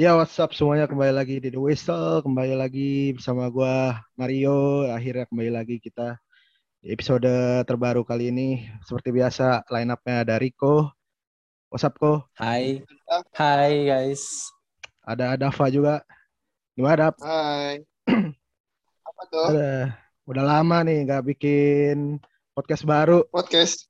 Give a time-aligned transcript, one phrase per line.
[0.00, 4.88] Ya, WhatsApp semuanya kembali lagi di The Whistle, kembali lagi bersama gua Mario.
[4.88, 6.16] Akhirnya kembali lagi kita
[6.80, 7.28] di episode
[7.68, 8.64] terbaru kali ini.
[8.80, 10.88] Seperti biasa, line up-nya ada Rico.
[11.68, 12.24] WhatsApp Ko.
[12.32, 12.80] Hai.
[13.36, 14.48] Hai guys.
[15.04, 16.00] Ada Dava juga.
[16.72, 17.14] Gimana, Dav?
[17.20, 17.84] Hai.
[19.12, 19.46] Apa tuh?
[19.52, 20.00] Ada.
[20.24, 22.16] Udah lama nih nggak bikin
[22.56, 23.28] podcast baru.
[23.28, 23.84] Podcast.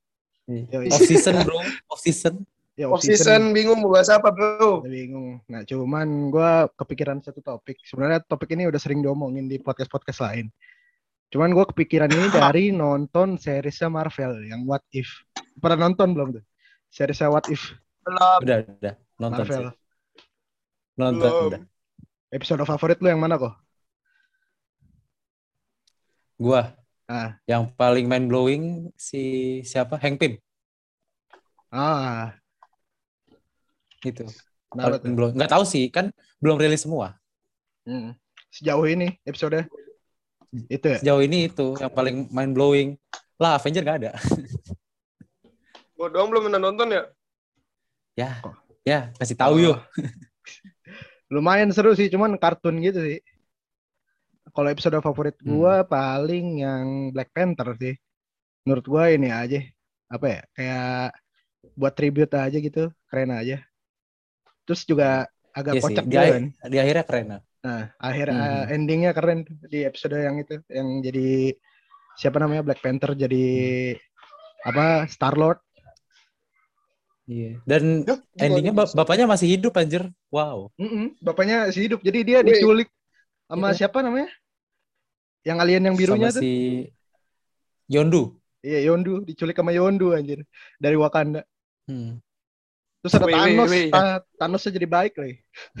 [0.91, 1.63] Off season bro.
[1.87, 2.43] Off season.
[2.79, 4.81] Ya, Off season bingung mau bahas apa, Bro?
[4.81, 5.43] Udah bingung.
[5.51, 7.77] Nah, cuman gua kepikiran satu topik.
[7.83, 10.47] Sebenarnya topik ini udah sering diomongin di podcast-podcast lain.
[11.29, 15.11] Cuman gua kepikiran ini dari nonton seriesnya Marvel yang What If.
[15.59, 16.43] Pernah nonton belum tuh?
[16.87, 17.75] Seriesnya What If
[18.07, 18.39] Belum.
[18.41, 18.93] Udah, udah.
[19.19, 19.61] Nonton Marvel.
[19.67, 19.75] sih.
[20.95, 21.47] Nonton Belum.
[21.51, 21.61] udah.
[22.31, 23.53] Episode favorit lu yang mana kok?
[26.39, 26.71] Gua
[27.11, 28.63] Ah, yang paling mind blowing
[28.95, 29.99] si siapa?
[29.99, 30.39] Hank Pym.
[31.67, 32.31] ah,
[34.01, 34.25] Itu.
[34.71, 35.03] kenapa tuh?
[35.03, 35.35] Paling blowing.
[35.37, 37.15] Nggak tahu sih, kan belum rilis semua.
[37.83, 38.15] Hmm.
[38.51, 39.63] Sejauh ini episode
[40.67, 40.97] itu ya?
[40.99, 42.89] Sejauh ini itu yang paling mind blowing.
[43.39, 44.11] Lah, Avenger nggak ada.
[45.95, 47.03] Gua doang belum pernah nonton ya?
[48.17, 48.55] Ya, Kok?
[48.83, 49.63] ya kasih tahu Oh.
[49.71, 49.77] yuk.
[51.33, 53.19] Lumayan seru sih, cuman kartun gitu sih.
[54.51, 55.47] Kalau episode favorit Hmm.
[55.55, 56.85] gua paling yang
[57.15, 57.95] Black Panther sih.
[58.67, 59.63] Menurut gua ini aja
[60.11, 60.41] apa ya?
[60.51, 61.15] Kayak
[61.77, 63.63] buat tribute aja gitu, keren aja.
[64.71, 65.85] Terus juga agak Iya sih.
[65.91, 66.43] kocak juga kan.
[66.63, 67.25] di akhirnya keren.
[67.27, 67.83] nah.
[67.99, 68.39] Akhir Hmm.
[68.39, 71.51] eh, endingnya keren di episode yang itu, yang jadi
[72.15, 73.43] siapa namanya Black Panther jadi
[74.63, 75.59] apa Star Lord.
[77.27, 77.59] Iya.
[77.63, 80.07] Dan Duh, endingnya bap- bapaknya masih hidup anjir.
[80.31, 80.71] Wow.
[81.19, 82.55] Bapaknya masih hidup, jadi dia Wih.
[82.55, 82.87] diculik
[83.45, 83.77] sama Iya.
[83.77, 84.31] siapa namanya?
[85.43, 86.43] Yang alien yang birunya Sama tuh.
[86.47, 86.51] si
[87.87, 88.39] Yondu.
[88.61, 91.43] Iya Yondu, diculik sama Yondu anjir dari Wakanda.
[91.91, 92.23] Hmm.
[93.01, 93.87] Terus ada wih, Thanos, wih.
[93.89, 95.35] Ta- Thanosnya jadi baik lagi.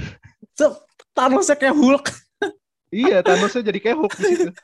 [0.57, 0.77] So,
[1.13, 2.05] Thanosnya kayak Hulk.
[2.91, 4.51] Iya, Thanosnya jadi kayak Hulk di situ.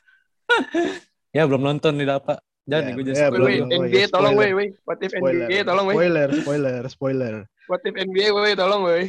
[1.36, 2.40] Ya belum nonton nih Dapat.
[2.68, 3.70] Jangan nih gue ya, belum, wih, belum.
[3.72, 4.52] Oh, NBA iya, tolong, spoiler.
[4.52, 4.70] wih, wih.
[4.84, 5.46] What if Spoiler.
[5.48, 5.96] NBA tolong, wih.
[5.96, 7.36] Spoiler, spoiler, spoiler.
[7.70, 9.06] What if NBA, wih, tolong, wih.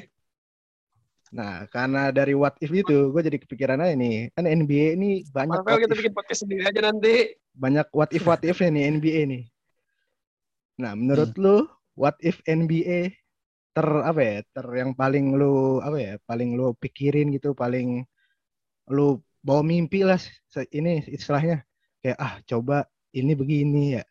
[1.28, 4.31] Nah, karena dari What If itu, gue jadi kepikiran aja nih.
[4.32, 7.14] Kan NBA ini banyak Marvel kita if, bikin podcast sendiri aja nanti.
[7.53, 9.42] banyak what if what if nih NBA nih.
[10.78, 11.42] Nah, menurut Hmm.
[11.42, 11.56] lu
[11.98, 13.10] what if NBA
[13.78, 14.36] ter apa ya?
[14.42, 16.12] Ter yang paling lu apa ya?
[16.26, 18.02] Paling lu pikirin gitu, paling
[18.90, 20.18] lu bawa mimpi lah
[20.74, 21.62] ini istilahnya.
[22.02, 24.04] Kayak ah, coba ini begini ya.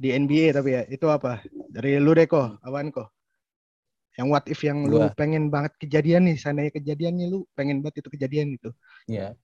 [0.00, 1.44] Di NBA tapi ya, itu apa?
[1.68, 3.12] Dari lu deh kok, apaan kok?
[4.16, 8.00] Yang what if yang lu pengen banget kejadian nih, seandainya kejadian nih lu pengen banget
[8.00, 8.72] itu kejadian gitu.
[9.12, 9.36] Iya.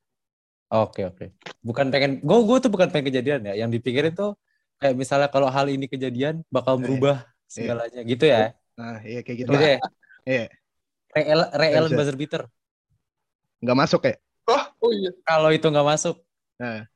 [0.72, 1.28] Oke oke.
[1.60, 3.54] Bukan pengen gue gue tuh bukan pengen kejadian ya.
[3.60, 4.32] Yang dipikirin tuh
[4.80, 6.88] kayak misalnya kalau hal ini kejadian bakal Iya.
[6.88, 8.56] merubah segalanya gitu ya.
[8.78, 9.70] Nah, iya kayak gitu Gitu lah.
[9.76, 9.78] ya.
[10.24, 10.44] Iya.
[11.12, 11.96] Real real Bisa.
[11.98, 12.42] buzzer beater.
[13.60, 14.14] Nggak masuk ya?
[14.48, 15.10] Oh, oh iya.
[15.22, 16.16] Kalau itu nggak masuk,
[16.56, 16.86] Nah,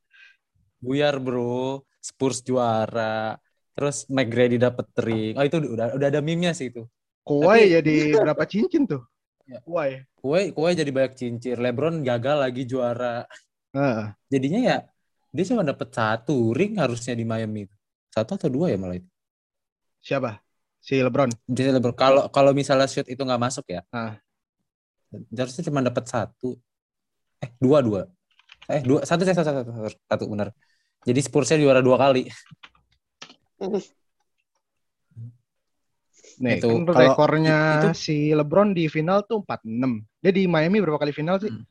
[0.78, 1.82] buyar bro.
[1.98, 3.34] Spurs juara.
[3.74, 5.34] Terus McGrady dapet ring.
[5.34, 6.86] Oh itu udah udah ada meme-nya sih itu.
[7.26, 9.02] Kawhi Tapi- jadi berapa cincin tuh?
[9.44, 9.58] Ya.
[9.60, 10.06] Kawhi.
[10.16, 11.58] Kue kue jadi banyak cincir.
[11.58, 13.26] LeBron gagal lagi juara.
[13.74, 14.76] Nah, Jadinya ya
[15.28, 17.66] dia cuma dapet satu ring harusnya di Miami.
[18.08, 19.10] Satu atau dua ya malah itu.
[20.00, 20.38] siapa?
[20.86, 21.26] Si LeBron.
[21.50, 23.82] Jadi LeBron kalau kalau misalnya shoot itu nggak masuk ya.
[23.90, 24.14] Ah.
[25.34, 26.54] Harusnya cuma dapat satu.
[27.42, 28.06] Eh dua dua.
[28.70, 30.54] Eh dua satu satu satu satu, satu benar.
[31.02, 32.30] Jadi Spursnya juara dua kali.
[36.36, 40.04] Nih, Itu, kan kalau rekornya itu- si LeBron di final tuh 46.
[40.20, 41.48] Dia di Miami berapa kali final sih?
[41.48, 41.64] Hmm.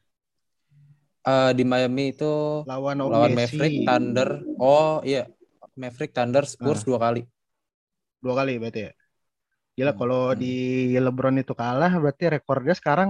[1.25, 3.13] Eh, di Miami itu Lawan OKC.
[3.13, 4.29] lawan Maverick, Thunder.
[4.57, 5.29] Oh iya,
[5.77, 6.85] Maverick, Thunder, Spurs Ah.
[6.85, 7.21] dua kali.
[8.17, 8.91] Dua kali berarti ya.
[9.77, 10.41] Gila Hmm, kalau hmm.
[10.41, 10.47] di
[11.05, 13.09] LeBron itu kalah berarti rekornya sekarang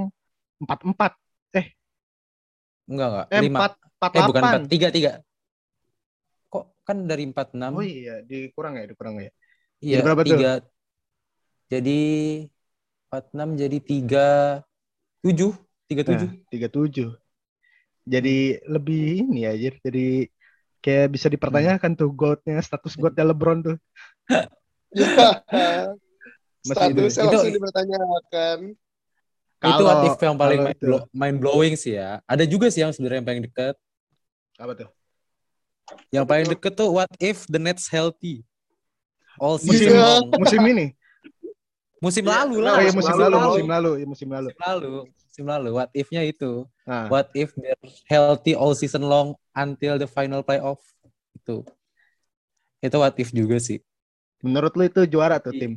[0.61, 1.11] 44.
[2.89, 3.61] Enggak enggak, Eh, lima.
[3.61, 3.71] 4
[4.15, 4.49] Eh bukan 48.
[4.49, 5.11] empat, tiga tiga.
[6.53, 7.75] Kok kan dari empat enam?
[7.75, 9.29] Oh iya, dikurang ya, dikurang ya.
[9.85, 10.39] Iya, Jadi berapa tuh?
[10.39, 10.47] tiga.
[11.71, 11.91] Jadi
[13.07, 14.27] empat enam jadi tiga
[15.23, 15.51] tujuh,
[15.89, 16.29] tiga tujuh.
[16.29, 17.09] Nah, 37.
[18.13, 18.29] Jadi
[18.73, 19.69] lebih ini aja.
[19.85, 19.99] Jadi
[20.83, 23.77] kayak bisa dipertanyakan tuh goatnya, status goatnya LeBron tuh.
[26.65, 27.01] Masih itu.
[27.05, 28.59] Statusnya Itu- langsung dipertanyakan.
[29.65, 30.85] itu what if yang paling mind, itu.
[30.85, 32.21] blow- mind blowing sih ya.
[32.25, 33.75] Ada juga sih yang sebenarnya yang paling deket.
[34.55, 34.89] Apa tuh?
[36.09, 38.45] Yang paling deket tuh what if the Nets healthy
[39.37, 40.01] all Musim, season Iya.
[40.05, 40.25] long.
[40.37, 40.87] musim ini.
[41.97, 42.75] Musim Iya, lalu lah.
[42.77, 43.49] Oh iya, musim musim lalu, lalu, lalu.
[43.49, 44.49] musim lalu, ya musim lalu.
[44.49, 44.93] Musim lalu.
[45.25, 45.69] Musim lalu.
[45.73, 46.51] What if-nya itu.
[46.85, 50.77] Nah, What if they're healthy all season long until the final playoff.
[51.33, 51.65] Itu.
[52.79, 53.81] Itu what if juga sih.
[54.37, 55.59] menurut lu itu juara tuh Iya.
[55.59, 55.73] tim.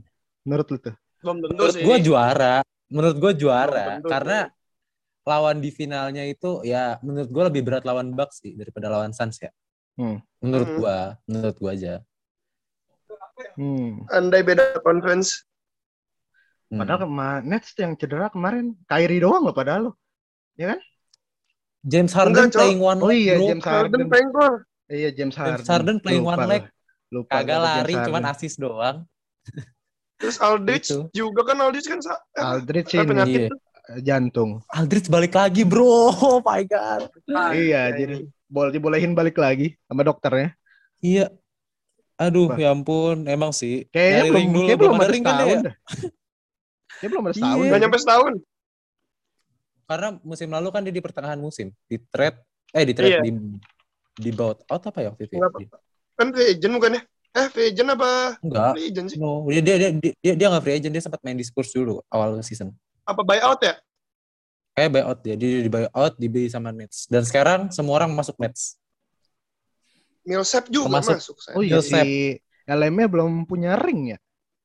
[0.48, 0.94] Menurut lu tuh.
[1.20, 1.84] Belum tentu Menurut sih.
[1.84, 2.54] gue juara.
[2.88, 4.00] Menurut gue juara.
[4.00, 4.38] Tentu Karena
[5.22, 9.36] lawan di finalnya itu ya menurut gue lebih berat lawan Bucks sih daripada lawan Suns
[9.38, 9.52] ya.
[9.94, 10.24] Hmm.
[10.40, 10.78] Menurut Hmm.
[10.78, 10.96] gua,
[11.26, 11.94] menurut gua aja.
[13.54, 14.06] Hmm.
[14.08, 15.42] Andai beda conference.
[16.70, 16.78] Hmm.
[16.78, 19.92] Padahal kema- Nets yang cedera kemarin Kyrie doang loh padahal lo.
[21.82, 23.46] James Harden Enggak, playing one Oh leg, iya, bro.
[23.48, 24.08] James Harden Harden.
[24.08, 24.52] pengkor.
[24.86, 25.64] Iya James Harden.
[25.64, 26.62] Harden playing Lupa one leg.
[27.08, 28.96] Lupa Kagak James lari, cuman asis doang.
[30.18, 31.02] Terus Aldridge Gitu.
[31.14, 33.40] juga kan Aldridge kan eh, Aldridge apa ini penyakit
[33.88, 34.00] Iya.
[34.04, 34.50] jantung.
[34.68, 36.10] Aldridge balik lagi, bro.
[36.18, 37.08] Oh my god.
[37.54, 37.96] Iya, Anjay.
[37.96, 38.16] jadi
[38.46, 40.52] boleh dibolehin balik lagi sama dokternya.
[40.98, 41.30] Iya.
[42.18, 42.58] Aduh, Wah.
[42.58, 43.86] ya ampun, emang sih.
[43.88, 45.60] Kayaknya belum, ring dulu, kayak belum ada ring kan setahun ya?
[45.62, 45.74] dah.
[46.98, 47.56] Kayak belum ada setahun.
[47.56, 47.68] Iya.
[47.70, 48.32] Nggak nyampe setahun.
[49.88, 52.38] Karena musim lalu kan dia di pertengahan musim, di trade
[52.68, 53.20] eh di trade Iya.
[53.24, 53.30] di
[54.18, 55.38] di bought out apa ya waktu itu?
[55.38, 55.46] ya?
[55.46, 55.80] Apa-
[56.12, 57.02] Kan free agent bukan ya?
[57.38, 58.72] Eh, free agent apa Enggak.
[58.74, 59.18] free agent sih?
[59.18, 61.70] No, dia dia dia dia, dia, dia nggak free agent, dia sempat main di Spurs
[61.70, 62.74] dulu awal season.
[63.06, 63.78] Apa buyout ya?
[64.74, 67.06] Kayak buyout dia, dia di buyout dibeli sama Nets.
[67.06, 68.74] Dan sekarang semua orang masuk Nets.
[70.22, 71.36] Millsap juga Termasuk- masuk.
[71.38, 71.54] saya.
[71.54, 72.04] Oh iya Millsap.
[72.04, 72.36] si
[72.66, 74.18] LM-nya belum punya ring ya.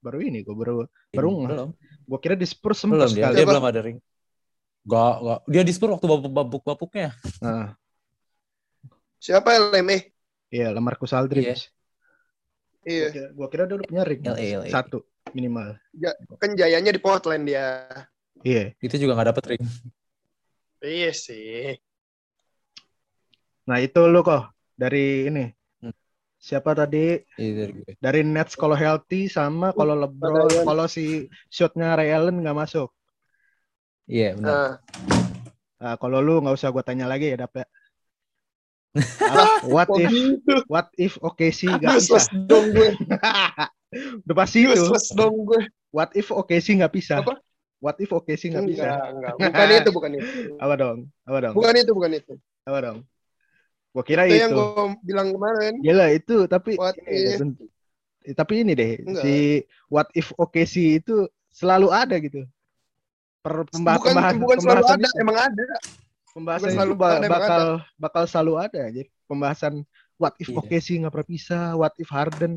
[0.03, 1.49] Baru ini gue baru baru nggak.
[1.55, 1.69] belum,
[2.03, 3.33] Gue kira di Spurs belum sempet dia, sekali.
[3.33, 3.51] dia Siapa?
[3.55, 3.97] belum ada ring.
[4.83, 5.39] Gak, gak.
[5.47, 7.09] Dia di Spurs waktu babuk-babuk-babuknya.
[7.39, 7.71] Nah,
[9.15, 10.11] Siapa LME?
[10.51, 11.47] iya Lamarcus Aldridge.
[11.47, 11.72] Iya.
[12.83, 14.21] Gua kira, gua kira dia udah punya ring.
[14.21, 14.67] LA, LA.
[14.67, 14.99] Satu
[15.31, 15.79] minimal.
[16.37, 17.87] Kan jayanya di Portland dia.
[18.43, 18.75] Iya.
[18.77, 19.63] Itu juga gak dapet ring.
[20.79, 21.79] Iya sih.
[23.63, 25.47] Nah itu lu kok dari ini.
[25.79, 25.95] Hmm.
[26.35, 27.91] Siapa tadi Iya dari gue.
[27.97, 30.65] dari Nets kalau healthy sama kalau LeBron Ryan.
[30.67, 32.91] kalau si shotnya Ray Allen nggak masuk.
[34.05, 34.51] Iya benar.
[34.51, 34.71] Nah,
[35.83, 37.67] Nah, kalau lu nggak usah gua tanya lagi ya Dap ya.
[39.25, 40.13] Ah, what if
[40.69, 42.45] what if OKC nggak Useless bisa?
[42.45, 42.89] dong gue.
[44.25, 44.83] Udah pasti itu.
[45.17, 45.61] Dong gue.
[45.93, 47.21] What if OKC nggak bisa?
[47.21, 47.37] Apa?
[47.81, 48.85] What if OKC nggak bisa?
[48.85, 49.33] Enggak, enggak.
[49.49, 50.29] Bukan itu, bukan itu.
[50.61, 50.97] Apa dong?
[51.25, 51.53] Apa dong?
[51.57, 52.33] Bukan itu, bukan itu.
[52.63, 52.97] Apa dong?
[53.93, 54.41] Gua kira Itu itu.
[54.41, 55.73] yang gue bilang kemarin.
[55.81, 57.39] Gila itu tapi What ini if?
[58.23, 59.21] eh, tapi ini deh Enggak.
[59.21, 59.33] si
[59.91, 62.41] what if OKC itu selalu ada gitu.
[63.43, 65.65] Per pemba- Bukan, pembahasan bukan selalu pembahasan ada, itu, emang ada.
[66.33, 67.61] Pembahasan bukan itu selalu ba- ada, emang bakal
[67.95, 69.73] bakal selalu ada jadi pembahasan
[70.21, 70.57] what if Iya.
[70.59, 72.53] OKC nggak pernah bisa, what if Harden,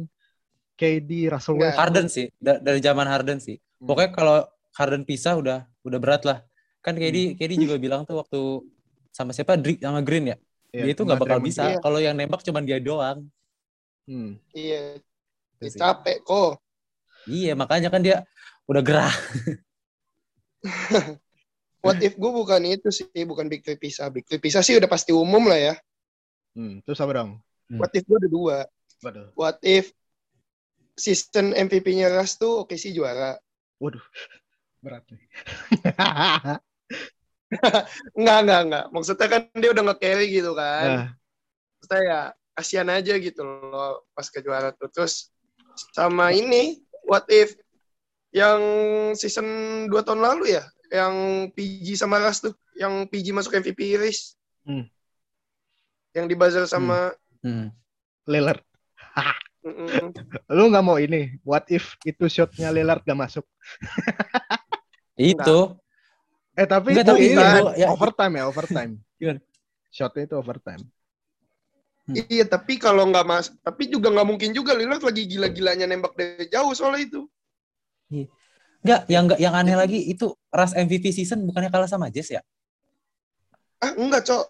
[0.76, 1.72] KD, Russell Enggak.
[1.72, 1.80] Westbrook.
[1.80, 3.56] Harden sih, da- dari zaman Harden sih.
[3.80, 3.86] Hmm.
[3.88, 4.36] Pokoknya kalau
[4.76, 6.38] Harden pisah udah udah berat lah.
[6.84, 8.40] Kan KD KD juga bilang tuh waktu
[9.10, 10.36] sama siapa Dri sama Green ya.
[10.70, 11.62] Iya, dia itu nggak bakal bisa.
[11.72, 11.78] Iya.
[11.80, 13.24] Kalau yang nembak cuman dia doang.
[14.04, 14.36] Hmm.
[14.52, 15.00] Iya,
[15.58, 16.60] capek kok.
[17.26, 18.22] Iya, makanya kan dia
[18.68, 19.10] udah gerah.
[21.86, 24.10] What if gue bukan itu sih, bukan big three pisah.
[24.10, 25.74] Big three pisah sih udah pasti umum lah ya.
[26.58, 26.82] Hmm.
[26.82, 27.30] Terus apa dong?
[27.70, 27.78] Hmm.
[27.78, 28.56] What if gue ada dua.
[29.04, 29.28] Waduh.
[29.38, 29.94] What if
[30.96, 33.36] season MVP-nya Ras tuh oke sih juara.
[33.78, 34.02] Waduh.
[34.80, 35.22] Berat nih.
[38.18, 38.84] Enggak, enggak, enggak.
[38.90, 40.86] Maksudnya kan dia udah nge-carry gitu kan.
[40.86, 41.08] nah,
[41.78, 42.20] Maksudnya ya
[42.56, 44.90] kasihan aja gitu loh pas ke juara tuh.
[44.90, 45.30] Terus
[45.94, 47.54] sama ini, what if
[48.34, 48.60] yang
[49.14, 49.46] season
[49.88, 51.14] 2 tahun lalu ya, yang
[51.52, 54.34] PG sama Ras tuh, yang PG masuk MVP race.
[54.66, 54.86] Hmm.
[56.16, 57.12] Yang di buzzer sama
[57.44, 57.70] Hmm.
[58.26, 58.58] Lillard.
[59.62, 60.10] Mm-mm.
[60.50, 61.38] Lu nggak mau ini?
[61.46, 63.46] What if itu shotnya Lillard gak masuk?
[65.14, 65.78] Itu
[66.56, 68.92] Eh tapi Enggak, itu tapi ini iya, ya, overtime ya overtime.
[69.20, 69.40] Gimana?
[69.92, 70.82] Shotnya itu overtime.
[72.06, 76.48] Iya, tapi kalau nggak mas, tapi juga nggak mungkin juga Lillard lagi gila-gilanya nembak dari
[76.48, 77.20] jauh soalnya itu.
[78.86, 82.40] Enggak yang enggak yang aneh lagi itu Ras MVP season bukannya kalah sama Jazz ya?
[83.82, 84.46] Ah, enggak, Cok.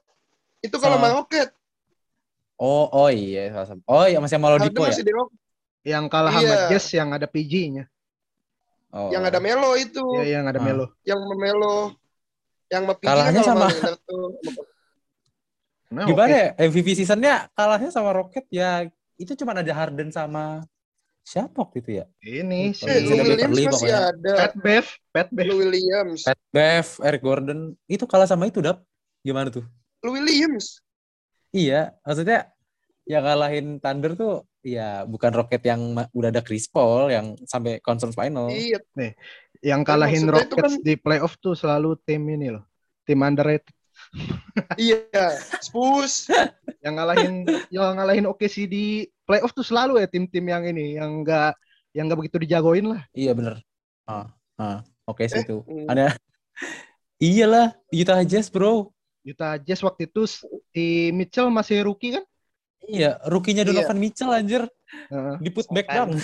[0.61, 1.49] Itu kalau Sama- Rocket.
[2.57, 3.53] Oh, oh iya,
[3.85, 4.93] Oh iya masih sama Oladipo ya?
[4.93, 5.41] masih di Rocket.
[5.83, 6.57] Yang kalah sama Iya.
[6.69, 7.85] Jazz yang ada PG-nya.
[8.93, 9.09] Oh.
[9.09, 10.05] Yang ada Melo itu.
[10.21, 10.65] Ya, yang ada Ah.
[10.65, 10.87] Melo.
[11.03, 11.77] Yang Melo.
[12.69, 13.73] Yang sama PG Kalahnya sama-.
[15.87, 20.67] Nah, Gimana ya MVP seasonnya kalahnya sama Rocket ya itu cuma ada Harden sama
[21.27, 22.05] siapa waktu itu ya?
[22.23, 23.99] Ini si Lou Williams masih pokoknya.
[24.15, 24.33] ada.
[24.39, 25.47] Pat Bev, Pat Bev.
[25.51, 26.23] Lou Williams.
[26.23, 28.87] Pat Bev, Eric Gordon itu kalah sama itu dap
[29.27, 29.67] gimana tuh?
[30.07, 30.79] Lou Williams.
[31.51, 32.47] Iya, maksudnya
[33.07, 38.15] yang ngalahin Thunder tuh ya bukan Rocket yang udah ada Chris Paul yang sampai conference
[38.15, 38.47] final.
[38.51, 38.79] Iya.
[39.63, 42.63] Yang kalahin Rockets kan- di playoff tuh selalu tim ini loh.
[43.03, 43.75] Tim underrated.
[44.81, 45.33] Iya.
[45.61, 46.31] Spurs.
[46.83, 47.35] Yang ngalahin
[47.73, 48.85] yang ngalahin OKC di
[49.27, 51.55] playoff tuh selalu ya tim-tim yang ini yang enggak
[51.93, 53.03] yang enggak begitu dijagoin lah.
[53.17, 53.61] Iya bener.
[54.07, 54.31] Ah,
[54.61, 55.65] ah, oke sih Eh, itu.
[55.67, 55.87] hmm.
[55.91, 56.15] Ada.
[57.17, 58.93] Iyalah, Utah Jazz bro.
[59.27, 60.29] Utah Jazz waktu itu
[60.71, 62.25] si Mitchell masih rookie kan?
[62.87, 63.73] Iya, rookie-nya Iya.
[63.73, 64.63] Donovan Mitchell anjir.
[65.11, 65.35] Heeh.
[65.43, 66.15] Di put back down.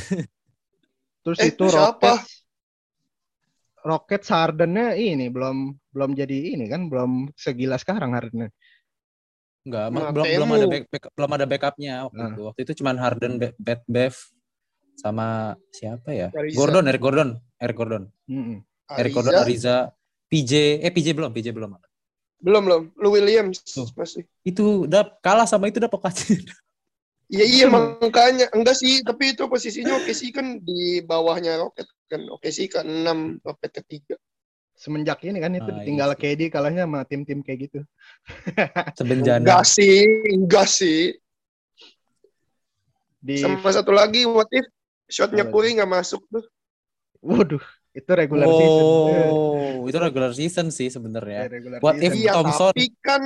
[1.26, 2.22] Terus Eh, itu siapa?
[2.22, 2.44] Rockets
[3.82, 8.48] Rockets Harden-nya ini belum belum jadi ini kan, belum segila sekarang Harden.
[9.62, 12.30] Enggak, Nah, belum belum ada back, back- belum ada backupnya waktu Nah.
[12.34, 12.42] itu.
[12.50, 14.14] Waktu itu cuman Harden, Bad Bev
[14.98, 16.28] sama siapa ya?
[16.34, 16.56] Ariza.
[16.58, 17.30] Gordon, Eric Gordon,
[17.62, 18.58] Eric Gordon, Mm-mm.
[18.98, 19.94] Eric Gordon, Ariza,
[20.26, 21.78] PJ, eh PJ belum, PJ belum.
[22.42, 22.82] Belum belum.
[22.98, 23.86] Lu Williams Tuh.
[23.94, 24.26] masih.
[24.42, 26.42] Itu udah kalah sama itu udah pokoknya.
[27.32, 32.20] Iya iya makanya enggak sih, tapi itu posisinya oke sih kan di bawahnya Rocket kan.
[32.28, 34.18] Oke sih ke 6, Rocket ketiga.
[34.82, 36.18] Semenjak ini kan itu Ah, iya tinggal sih.
[36.26, 37.80] KD kalahnya sama tim-tim kayak gitu.
[38.98, 39.38] Sebenjana.
[39.38, 39.94] Enggak sih,
[40.26, 41.14] enggak sih.
[43.22, 44.66] Di Sama satu lagi what if
[45.06, 46.42] shotnya Curry nggak masuk tuh.
[47.22, 47.62] waduh,
[47.94, 48.82] itu regular season.
[48.82, 51.46] Eh, Oh, itu regular season sih sebenarnya.
[51.46, 52.18] regular What if season.
[52.18, 52.74] Iya, Thompson.
[52.74, 53.22] tapi kan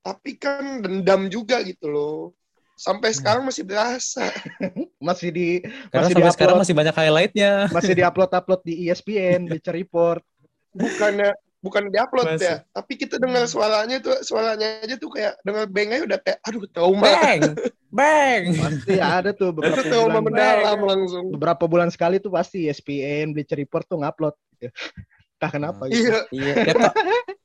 [0.00, 2.32] tapi kan dendam juga gitu loh.
[2.72, 4.32] Sampai sekarang masih berasa.
[5.12, 5.48] masih di
[5.92, 7.52] Karena masih sampai sekarang diupload masih banyak highlightnya.
[7.68, 10.24] masih diupload-upload di E ESPN, Bleacher Report.
[10.72, 11.30] Bukannya
[11.62, 12.48] bukan diupload Masih.
[12.48, 16.66] ya, tapi kita dengar suaranya tuh suaranya aja tuh kayak dengar bengnya udah kayak aduh
[16.66, 17.06] trauma.
[17.06, 17.40] Bang,
[17.86, 18.42] bang.
[18.50, 21.24] Pasti ada tuh beberapa Itu trauma bulan mendalam langsung.
[21.30, 24.74] beberapa bulan sekali tuh pasti ESPN, Bleacher Report tuh ngupload gitu.
[25.38, 26.06] Entah kenapa gitu.
[26.30, 26.54] Iya, Iya,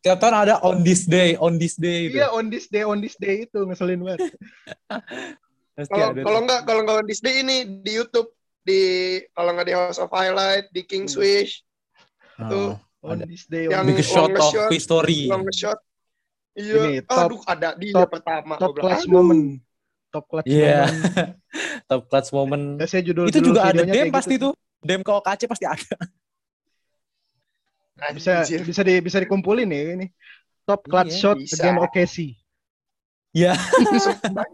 [0.02, 2.18] tiap, tahun ada on this day, on this day itu.
[2.18, 4.34] Iya, on this day, on this day itu ngeselin banget.
[5.78, 8.82] Kalau kalau nggak kalau nggak Disney ini di YouTube di
[9.30, 11.14] kalau nggak di House of Highlight di King Hmm.
[11.14, 11.62] Swish
[12.38, 12.68] Oh, tuh,
[13.08, 13.24] On Ada.
[13.24, 15.22] this day, Yang on Big this shot long of shot, history.
[15.32, 15.80] long shot.
[16.54, 18.54] Iya, Ini, top- aduh ada dia top- pertama.
[18.58, 19.14] top clutch aduh.
[19.14, 19.44] moment.
[20.10, 20.90] Top clutch Iya.
[20.90, 21.32] moment.
[21.90, 22.66] Top clutch moment.
[22.76, 24.52] Biasanya judul itu juga ada dem pasti gitu.
[24.52, 24.54] tuh.
[24.84, 25.96] Dem ke OKC pasti ada.
[28.12, 28.62] Bisa Anjir.
[28.62, 30.08] bisa di bisa dikumpulin ya ini.
[30.68, 31.56] Top clutch Iya, shot bisa.
[31.64, 32.16] against OKC.
[33.32, 33.54] Iya.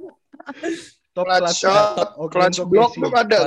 [1.15, 3.39] Top clutch shot, against clutch block tuh ada.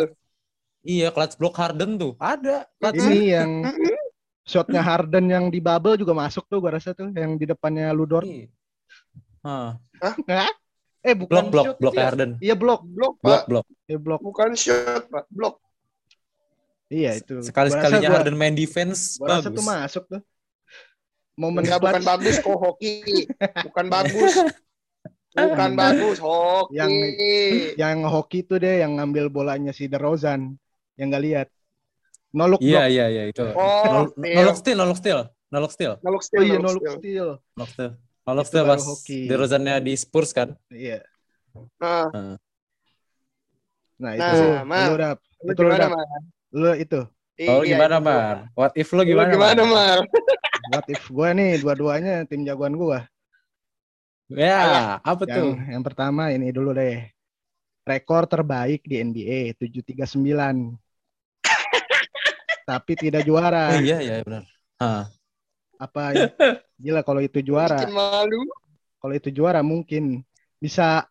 [0.83, 2.13] Iya, clutch block Harden tuh.
[2.19, 2.67] Ada.
[2.79, 3.51] Clutch Ini yang
[4.47, 8.23] shotnya Harden yang di bubble juga masuk tuh gua rasa tuh yang di depannya Ludor.
[9.43, 9.75] Hah.
[10.01, 10.51] Hah?
[11.03, 12.03] Eh bukan Blok blok shot, blok iya.
[12.03, 12.31] Harden.
[12.39, 13.67] Iya blok, Blok, Blok blok.
[13.87, 14.21] iya blok.
[14.23, 15.25] Bukan shot, Pak.
[15.31, 15.59] Blok.
[16.87, 17.43] Iya itu.
[17.43, 19.59] Sekali-sekalinya Gua rasa Harden main defense Gua rasa bagus.
[19.59, 20.23] tuh masuk tuh.
[21.37, 22.95] Momen Enggak, bukan bagus kok hoki.
[23.69, 24.33] Bukan bagus.
[25.37, 26.73] Bukan bagus hoki.
[26.81, 26.97] Yang-
[27.77, 30.57] yang hoki tuh deh yang ngambil bolanya si DeRozan
[30.97, 31.49] yang nggak lihat.
[32.37, 33.43] No look Iya iya iya itu.
[33.57, 35.21] Oh, Nol- Nolok steal, nolok steal,
[35.53, 37.29] nolok steal, Noluk Oh steal, iya noluk no look steal.
[37.57, 37.91] nolok steal.
[38.27, 38.95] Nolok Itu steal baru pas.
[39.29, 40.49] DeRozannya di Spurs kan.
[40.69, 40.99] Iya.
[41.81, 42.37] Nah,
[43.97, 44.51] Nah, itu Nah, sih.
[44.69, 44.87] Mar.
[44.89, 46.23] Lu udah lu itu lu gimana, udah Mar?
[46.61, 47.01] lu itu.
[47.49, 48.05] Oh Iya, gimana itu.
[48.09, 48.37] Mar?
[48.59, 49.31] What if Lu gimana?
[49.33, 49.99] gimana, Mar?
[50.73, 52.99] What if gua nih dua-duanya tim jagoan gua.
[54.27, 55.51] Ya, apa Yang tuh?
[55.73, 57.07] yang pertama ini dulu deh.
[57.87, 60.75] Rekor terbaik di NBA 739.
[62.67, 63.79] Tapi tidak Oh juara.
[63.79, 64.43] iya iya benar.
[64.83, 65.07] Hah.
[65.79, 66.13] Apa
[66.83, 67.79] gila kalau itu juara.
[67.79, 68.43] Bikin malu.
[68.99, 70.27] Kalau itu juara mungkin
[70.59, 71.07] bisa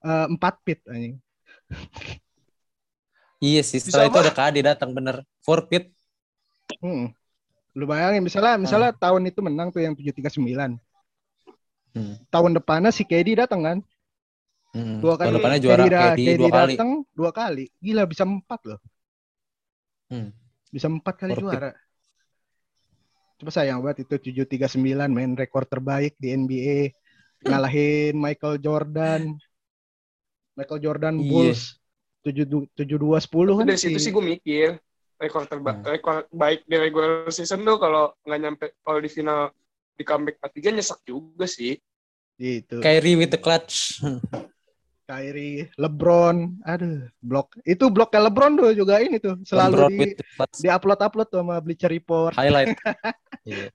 [0.00, 1.18] eh, empat pit anjing.
[3.42, 4.24] Iya sih, Bisa setelah itu apa?
[4.24, 5.20] ada KD datang bener.
[5.44, 5.92] Forfeit.
[6.80, 7.12] Hmm.
[7.76, 10.80] Lu bayangin misalnya misalnya tahun itu menang tuh yang 739.
[11.92, 12.14] Hmm.
[12.32, 13.78] Tahun depannya si KD datang kan?
[14.72, 15.00] Hmm.
[15.04, 15.28] Dua kali.
[15.28, 16.74] Tahun depannya juara KD, da- KD KD dua kali.
[16.78, 17.64] datang dua kali.
[17.82, 18.80] Gila bisa empat loh.
[20.08, 20.30] Hmm.
[20.76, 21.44] Bisa empat kali Worth it.
[21.48, 21.70] juara.
[23.36, 24.76] Coba sayang banget itu 739
[25.08, 26.92] main rekor terbaik di NBA.
[27.42, 29.40] Ngalahin Michael Jordan.
[30.52, 31.28] Michael Jordan Iya.
[31.32, 31.60] Bulls
[32.20, 33.64] 72 10 Tapi kan.
[33.64, 34.68] dari situ si- sih gue mikir
[35.16, 35.88] rekor terbaik Hmm.
[35.88, 39.48] rekor baik di regular season tuh kalau nggak nyampe kalau di final
[39.96, 41.76] di comeback ketiga nyesek juga sih.
[42.36, 42.84] Gitu.
[42.84, 43.96] Kyrie with the clutch.
[45.06, 47.54] Kyrie, LeBron, aduh, blok.
[47.62, 50.06] Itu bloknya LeBron tuh juga ini tuh selalu LeBron di
[50.58, 52.34] di upload upload tuh sama Bleacher Report.
[52.34, 52.74] Highlight.
[53.46, 53.70] Iya.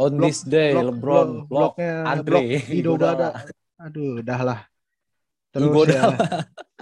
[0.00, 3.28] On Blok- this day, blok- LeBron, blok- block, bloknya Andre, blok Iguodala.
[3.76, 4.60] Aduh, udah lah.
[5.52, 6.16] Terus Iguodala.
[6.16, 6.16] ya,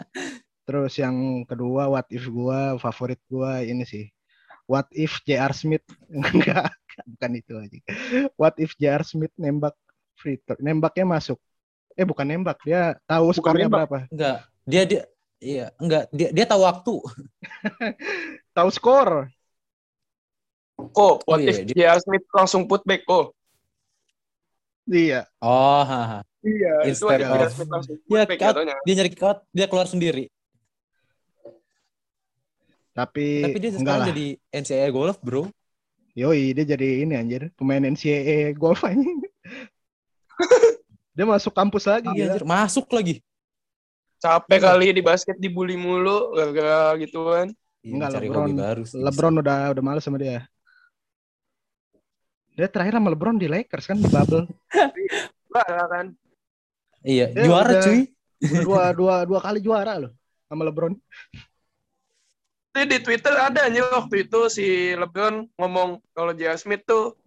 [0.70, 4.06] terus yang kedua what if gua favorit gua ini sih.
[4.70, 5.82] What if JR Smith
[6.14, 6.70] enggak
[7.02, 7.78] bukan itu aja.
[8.38, 9.74] What if JR Smith nembak
[10.14, 11.42] free throw, nembaknya masuk.
[11.98, 13.90] Eh bukan nembak, dia tahu Bukan skornya nembak.
[13.90, 13.98] berapa.
[14.14, 15.02] Enggak, dia dia
[15.42, 16.94] iya, enggak, dia dia tahu waktu.
[18.56, 19.10] Tahu skor.
[20.78, 21.98] Kok what iya, if dia-.
[21.98, 23.34] Smith langsung put back kok?
[24.86, 25.26] Iya.
[25.42, 26.22] Oh, haha.
[26.38, 27.42] Iya, itu Instead ada J.R.
[27.50, 28.54] of- Smith langsung put Ya, back cut.
[28.86, 30.24] Dia nyari out, dia keluar sendiri.
[32.94, 34.08] Tapi, Tapi dia enggak sekarang lah.
[34.10, 35.42] jadi NCAA golf, bro.
[36.18, 39.22] Yoi, dia jadi ini anjir, pemain NCAA golf anjing.
[41.18, 42.46] dia masuk kampus lagi Iya, anjir.
[42.46, 43.18] masuk lagi.
[44.18, 47.50] Capek kali di basket dibully mulu gara-gara gituan.
[47.82, 48.98] Iya, Enggak, cari LeBron- hobi baru sih.
[48.98, 50.46] LeBron udah udah males sama dia.
[52.54, 54.46] Dia terakhir sama LeBron di Lakers kan di bubble.
[55.54, 56.06] Lah kan.
[57.02, 57.82] Iya, Ya, juara udah.
[57.82, 58.00] cuy.
[58.62, 60.12] Dua dua dua kali juara loh
[60.46, 60.94] sama LeBron.
[62.68, 66.54] Itu di Twitter ada aja waktu itu si LeBron ngomong kalau J.R.
[66.54, 67.17] Smith tuh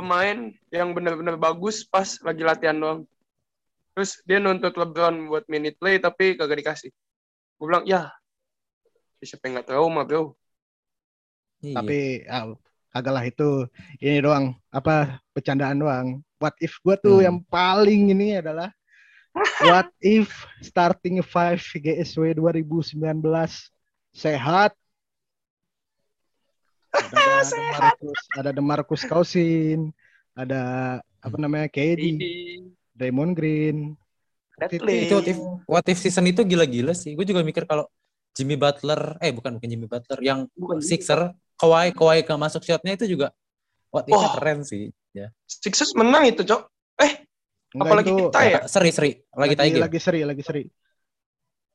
[0.00, 3.00] pemain yang benar-benar bagus pas lagi latihan doang.
[3.92, 6.88] Terus dia nuntut LeBron buat minute play tapi kagak dikasih.
[7.60, 8.08] Gue bilang, ya
[9.20, 10.32] siapa yang nggak trauma bro.
[11.60, 11.76] Iya.
[11.76, 12.56] Tapi ah,
[12.96, 13.68] kagak lah itu
[14.00, 16.06] ini doang apa bercandaan doang.
[16.40, 17.26] What if gua tuh Hmm.
[17.28, 18.72] yang paling ini adalah
[19.62, 22.98] What if starting five GSW 2019
[24.10, 24.74] sehat?
[26.90, 29.84] Ada Demarcus, ada Demarcus Cousins,
[30.34, 30.62] ada
[31.20, 32.32] apa namanya KD, Di
[32.94, 33.94] Draymond Green.
[34.60, 34.84] Itu
[35.16, 37.16] what if, what if season itu gila-gila sih.
[37.16, 37.88] Gue juga mikir kalau
[38.36, 42.94] Jimmy Butler, eh bukan bukan Jimmy Butler, yang Bukan Sixer, Kawhi, Kawhi gak masuk shotnya
[42.94, 43.32] itu juga
[43.90, 44.36] what if Oh.
[44.38, 44.92] keren sih.
[45.10, 45.32] Ya.
[45.48, 46.62] Sixers menang itu, Cok.
[47.02, 47.26] Eh,
[47.74, 48.60] Enggak, apalagi itu kita ya.
[48.70, 50.62] Seri seri lagi tie game, lagi seri, lagi seri.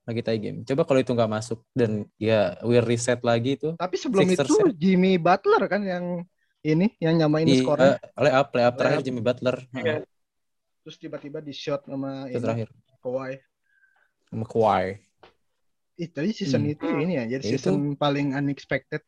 [0.05, 0.61] Lagi tie game.
[0.61, 3.73] Coba kalau itu nggak masuk dan ya we reset lagi itu.
[3.73, 6.05] Tapi sebelum Sixers itu Jimmy Butler kan yang
[6.61, 7.97] ini yang nyamain Di skornya.
[7.97, 9.01] eh, lay up, lay up terakhir.
[9.01, 9.57] Jimmy Butler.
[9.71, 9.81] Iya.
[9.81, 10.01] Heeh,
[10.85, 12.67] Terus tiba-tiba di shot sama itu ini, terakhir
[13.01, 13.33] Kawhi.
[14.29, 15.01] sama Kawhi.
[15.95, 16.73] Ih, tadi season Hmm.
[16.75, 17.57] itu ini ya, jadi Ya, itu.
[17.57, 19.01] season paling unexpected.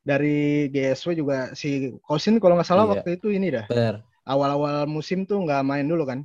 [0.00, 2.92] Dari GSW juga si Cousin kalau nggak salah Iya.
[2.94, 3.66] waktu itu ini dah.
[3.66, 4.06] Benar.
[4.22, 6.22] Awal-awal musim tuh nggak main dulu kan.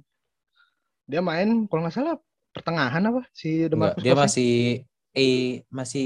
[1.03, 2.15] Dia main kalau nggak salah
[2.51, 4.23] pertengahan apa si Enggak, Demarcus dia Cousins?
[4.27, 4.51] masih
[5.11, 5.39] eh
[5.71, 6.05] masih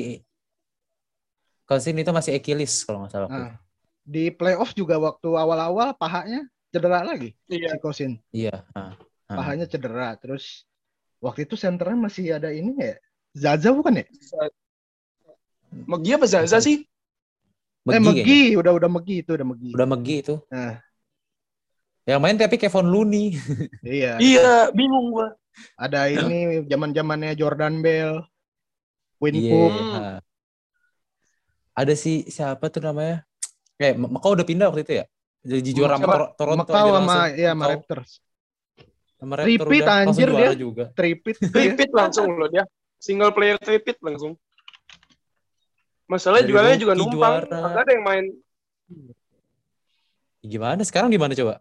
[1.66, 3.26] Cousin itu masih Achilles kalau nggak salah.
[3.26, 3.54] waktu Nah,
[4.06, 7.74] di playoff juga waktu awal-awal pahanya cedera lagi Iya.
[7.74, 8.12] si Cousin.
[8.22, 8.46] itu.
[8.46, 8.56] Iya.
[8.78, 8.94] nah.
[9.26, 9.38] Ah.
[9.42, 10.14] Pahanya cedera.
[10.22, 10.70] Terus
[11.18, 12.96] waktu itu senternya masih ada ini ya.
[13.34, 14.06] Zaza bukan ya?
[15.74, 16.86] Megi apa Zaza sih?
[17.86, 18.22] eh Megi kayaknya.
[18.22, 19.70] Megi, udah udah Megi itu udah Megi.
[19.74, 20.36] Udah Megi itu.
[20.54, 20.78] Nah,
[22.06, 23.34] Yang main tapi Kevin Looney.
[23.82, 24.22] iya.
[24.22, 25.34] Iya, bingung gua.
[25.76, 28.24] Ada ini zaman-zamannya Jordan Bell,
[29.18, 29.52] Quinn Iya.
[29.52, 29.74] Cook.
[31.76, 33.24] Ada si siapa tuh namanya?
[33.76, 35.06] Kayak Mekau udah pindah waktu itu ya?
[35.46, 36.08] Jadi juara sama?
[36.08, 38.12] Tor- Toronto aja sama ya sama Raptors.
[39.16, 40.52] sama Raptor Repeat, udah anjir dia.
[40.56, 40.86] juga.
[40.96, 41.36] Tripit.
[41.56, 42.64] Tripit langsung loh dia.
[43.00, 44.34] Single player tripit langsung.
[46.08, 47.46] Masalahnya juaranya juga numpang.
[47.48, 48.26] Kagak ada yang main
[50.46, 50.82] Gimana?
[50.86, 51.58] Sekarang gimana coba?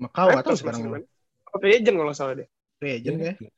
[0.00, 1.04] Macau atau Raptors sekarang.
[1.52, 2.48] Apa agent kalau salah dia.
[2.80, 3.34] Free agent ya.
[3.36, 3.50] Iya.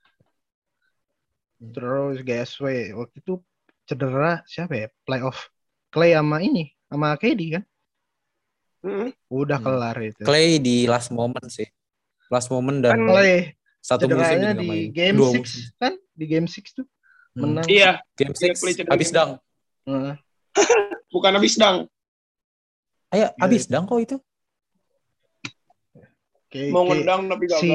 [1.62, 2.66] Terus GSW
[2.98, 3.38] waktu itu
[3.86, 4.88] cedera siapa ya?
[5.06, 5.46] Playoff.
[5.88, 7.64] Clay sama ini, sama KD kan?
[8.82, 9.08] Hmm.
[9.30, 9.66] Udah Hmm.
[9.70, 10.22] kelar itu.
[10.26, 11.70] Clay di last moment sih.
[12.26, 14.86] Last moment dan Kan Clay satu musim di main.
[14.90, 15.62] game Dua 6 musim.
[15.76, 15.92] kan?
[16.12, 16.86] Di game 6 tuh
[17.32, 17.40] Hmm.
[17.46, 17.66] menang.
[17.70, 19.30] Iya, Game Iya, 6 Clay cedera habis dang.
[19.86, 20.14] Heeh.
[21.14, 21.76] bukan habis dang.
[23.08, 23.70] Ayo, Iya, habis itu.
[23.70, 24.16] dang kok itu.
[26.48, 27.60] Kayak- Mau ngedang tapi gagal.
[27.60, 27.70] si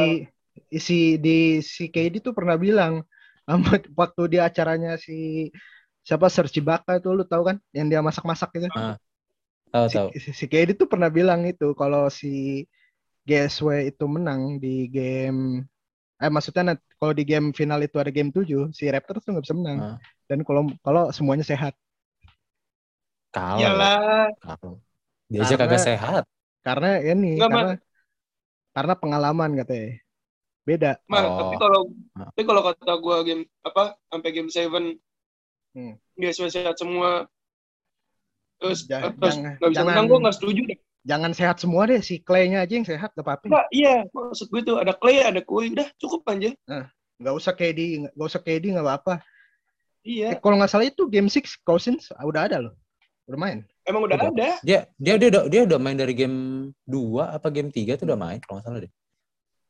[0.72, 3.04] si di si KD tuh pernah bilang
[4.02, 5.48] waktu di acaranya si
[6.08, 8.68] siapa Serge Ibaka itu lu tahu kan yang dia masak-masak gitu.
[9.72, 10.08] Tahu si, tahu.
[10.16, 12.64] si, si KD tuh pernah bilang itu kalau si
[13.28, 15.68] GSW itu menang di game
[16.18, 19.56] eh maksudnya kalau di game final itu ada game 7 si Raptors tuh nggak bisa
[19.60, 19.98] menang Ah.
[20.26, 21.74] dan kalau kalau semuanya sehat
[23.36, 23.60] Kalah.
[23.62, 24.28] Iyalah.
[24.42, 24.76] Kalah.
[25.30, 26.24] Dia aja kagak sehat.
[26.68, 27.80] karena ini karena
[28.76, 30.04] karena pengalaman katanya
[30.68, 31.38] beda Mal, Oh.
[31.40, 31.82] tapi kalau
[32.14, 32.28] Ah.
[32.28, 35.00] tapi kalau kata gua game apa sampai game 7
[35.72, 35.96] Hmm.
[36.14, 37.30] dia sehat semua
[38.58, 40.80] terus Ja- terus jangan- nggak bisa jangan- menang gua nggak setuju deh.
[41.04, 44.62] jangan sehat semua deh si Clay-nya aja yang sehat gak apa-apa Nggak, iya maksud gue
[44.62, 46.52] tuh ada Clay ada Kue udah cukup aja.
[47.18, 49.24] nggak usah KD nggak usah KD nggak apa-apa
[50.04, 52.74] Iya, eh, kalau nggak salah itu game 6 Cousins udah ada loh
[53.26, 54.32] udah main emang udah, Udah.
[54.32, 54.50] ada.
[54.62, 56.38] Dia dia dia udah, dia udah main dari game
[56.84, 58.92] 2 apa game 3 tuh udah main kalau nggak salah deh.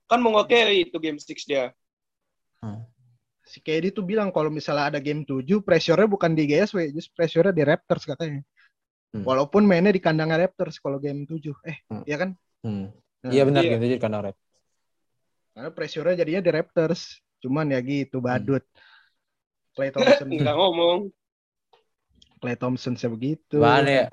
[0.08, 1.72] Kan mau nggak carry itu game 6 dia.
[3.44, 7.52] si KD tuh bilang kalau misalnya ada game 7 pressure-nya bukan di GSW just pressure-nya
[7.52, 8.44] di Raptors katanya
[9.08, 9.24] Hmm.
[9.24, 12.04] walaupun mainnya di kandangnya Raptors kalau game 7 eh Hmm.
[12.04, 12.92] iya kan Hmm.
[13.24, 13.72] Nah, Iya benar iya.
[13.72, 14.52] game 7 di kandang Raptors.
[15.56, 17.02] karena pressure-nya jadinya di Raptors
[17.40, 18.64] cuman ya gitu badut
[19.72, 21.00] Clay Thompson Nggak ngomong.
[22.38, 24.06] Clay Thompson saya begitu Mana ya?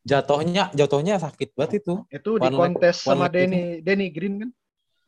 [0.00, 2.04] Jatuhnya jatuhnya sakit banget itu.
[2.08, 4.50] itu di One kontes sama Denny Denny Green kan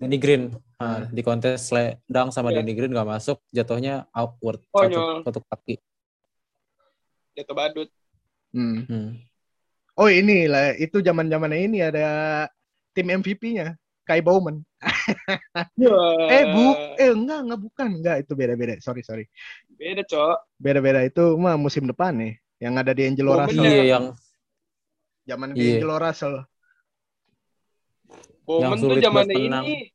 [0.03, 0.83] Danny Green Hmm.
[0.83, 2.59] Nah, di kontes sledang sama Iya.
[2.59, 5.23] Danny Green gak masuk, jatuhnya outward Konyol.
[5.23, 5.79] satu, satu kaki.
[7.33, 7.89] Jatuh badut.
[8.51, 8.83] Hmm.
[8.85, 9.09] Hmm.
[9.95, 12.05] oh ini lah itu zaman zamannya ini ada
[12.93, 14.61] tim MVP-nya Kai Bowman
[16.29, 16.65] eh bu
[16.97, 19.25] eh enggak enggak bukan enggak itu beda beda sorry sorry
[19.73, 20.37] Beda, Cok.
[20.57, 23.71] beda beda itu mah musim depan nih yang ada di Angelo Bowman Russell ya.
[23.71, 24.05] Iya yang
[25.23, 25.61] Zaman Iya.
[25.79, 26.35] D'Angelo Russell.
[28.43, 29.65] Bowman tuh sulit zamannya menang.
[29.65, 29.92] ini.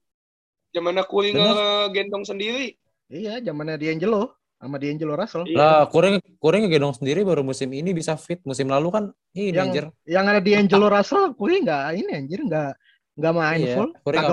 [0.78, 1.56] Zamannya Curry Bener.
[1.90, 2.78] ngegendong sendiri.
[3.10, 5.46] Iya, zamannya D'Angelo sama D'Angelo Russell.
[5.46, 5.58] Iya.
[5.58, 8.38] Lah, Kuring Kuring ngegedong sendiri baru musim ini bisa fit.
[8.44, 9.86] Musim lalu kan ini Yang- anjir.
[10.06, 12.72] Yang ada D'Angelo Russell, gue nggak ini anjir nggak
[13.18, 13.90] nggak main Iya, full.
[14.06, 14.30] Kagak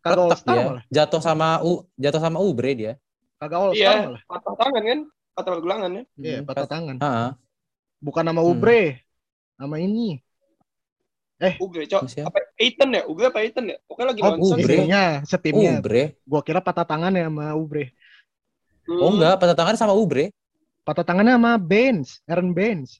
[0.00, 0.64] kagak all star dia.
[0.66, 0.84] malah.
[0.88, 2.92] Jatuh sama U, jatuh sama Ubre dia.
[3.36, 3.84] Kagak all Iya.
[3.84, 4.22] star malah.
[4.24, 5.00] Patah tangan kan?
[5.32, 6.02] Patah pergelangan ya.
[6.16, 6.96] Iya, Hmm, patah tangan.
[6.98, 7.30] Heeh.
[8.00, 8.50] Bukan nama Hmm.
[8.50, 8.82] Ubre,
[9.56, 10.18] nama ini.
[11.58, 12.02] Ugre, cok.
[12.06, 12.28] Siapa?
[12.30, 13.02] Apa Aiton ya?
[13.08, 13.76] Ugre apa Aiton ya?
[13.86, 14.62] Pokoknya lagi Oh, Ubre.
[14.62, 15.72] Istrinya, setimnya.
[15.82, 16.02] Ubre.
[16.22, 17.90] Gua kira patah tangan ya sama Ubre.
[18.86, 18.98] Hmm.
[19.02, 20.30] Oh enggak, patah tangan sama Ubre.
[20.82, 22.98] Patah tangannya sama Benz, Aaron Benz.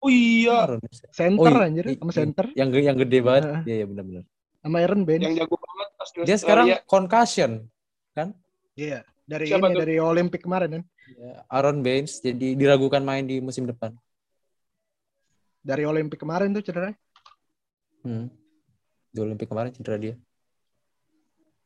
[0.00, 0.76] Oh iya.
[1.12, 2.46] Center Oh, iya, anjir, sama center.
[2.52, 3.42] Yang ge- yang gede banget.
[3.64, 4.24] Iya, iya benar-benar.
[4.60, 5.22] Sama Aaron Benz.
[5.24, 7.50] Yang jago banget pas di Dia sekarang concussion.
[8.74, 9.80] Iya, dari Siapa ini tuh?
[9.86, 10.82] dari Olimpik kemarin kan.
[11.14, 13.94] Ya, Aaron Baines jadi diragukan main di musim depan.
[15.62, 16.90] Dari Olimpik kemarin tuh cedera.
[18.04, 18.28] Hmm.
[19.10, 20.14] Di Olimpik kemarin cedera dia.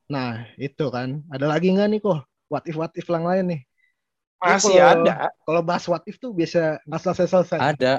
[0.09, 1.21] Nah, itu kan.
[1.29, 2.25] Ada lagi nggak nih kok?
[2.49, 3.61] What if what if yang lain nih?
[4.41, 5.15] Masih Kalau- ada.
[5.45, 7.59] Kalau bahas what if tuh biasa nggak selesai-selesai.
[7.61, 7.93] Ada.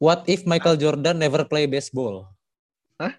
[0.00, 2.32] What if Michael Jordan never play baseball?
[2.96, 3.12] Hah?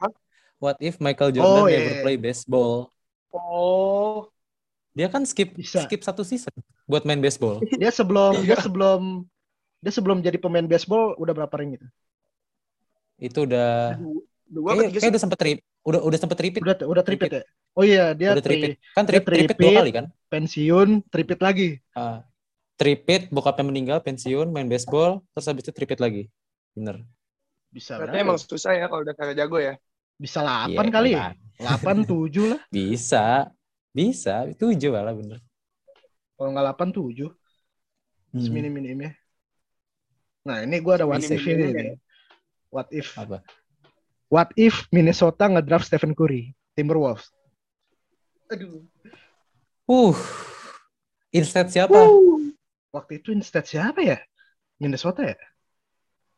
[0.00, 0.12] Hah?
[0.56, 2.02] What if Michael Jordan Oh, iya, never iya.
[2.02, 2.88] play baseball?
[3.28, 4.32] Oh.
[4.96, 5.84] Dia kan skip Bisa.
[5.84, 6.54] skip satu season
[6.88, 7.60] buat main baseball.
[7.76, 9.28] Dia sebelum dia sebelum
[9.84, 11.86] dia sebelum jadi pemain baseball udah berapa ring gitu?
[13.18, 13.98] Itu udah
[14.54, 17.42] Dua kayak, kayak udah sempet trip, udah udah sempet tripit, Udah udah tripit ya?
[17.74, 18.70] Oh iya, dia udah tripit.
[18.70, 20.06] tri- Kan trip, tripit dua kali kan?
[20.30, 21.68] pensiun, tripit lagi.
[21.94, 22.16] Ah,
[22.80, 26.22] tripit, bokapnya meninggal, pensiun, main baseball, terus habis itu tripit lagi.
[26.76, 26.96] Bener.
[27.74, 29.74] Bisa Berarti emang susah ya kalau udah kagak jago ya.
[30.22, 31.22] Bisa 8 Iya, kali ya?
[31.58, 32.60] 8 7 lah.
[32.74, 33.50] Bisa.
[33.94, 35.40] Bisa, tujuh malah bener.
[36.36, 37.28] Kalau nggak 8 7.
[38.32, 38.40] Hmm.
[38.44, 39.10] Seminim-minimnya.
[40.46, 41.84] Nah, ini gua ada if ini.
[42.74, 43.38] What if Apa?
[44.26, 47.30] What if Minnesota ngedraft Stephen Curry, Timberwolves?
[48.50, 48.82] Aduh.
[49.86, 50.16] Uh.
[51.30, 51.94] Instead siapa?
[52.90, 54.18] Waktu itu instead siapa ya?
[54.82, 55.38] Minnesota ya?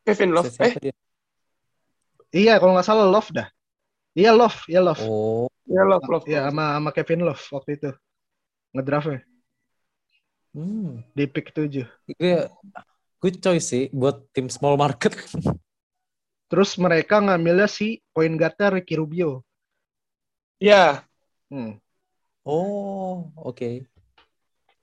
[0.04, 0.52] Kevin Love.
[0.60, 0.94] Eh, dia?
[2.36, 3.48] Iya, kalau nggak salah Love dah.
[4.12, 5.00] Iya Love, iya Love.
[5.08, 6.26] Oh, ya Love Love.
[6.28, 7.90] Iya, sama sama Kevin Love waktu itu.
[8.76, 9.24] Ngedraftnya
[10.56, 11.04] hmm.
[11.12, 11.84] di pick 7.
[12.16, 12.48] Gue
[13.20, 15.16] good choice sih buat tim small market.
[16.46, 19.42] Terus mereka ngambilnya si point guardnya Ricky Rubio.
[20.62, 21.02] Ya.
[21.50, 21.78] Hmm.
[22.46, 23.82] Oh, oke.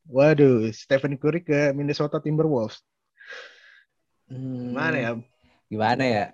[0.03, 2.83] Waduh, Stephen Curry ke Minnesota Timberwolves.
[4.27, 5.11] Hmm, Mana ya?
[5.71, 6.25] Gimana ya?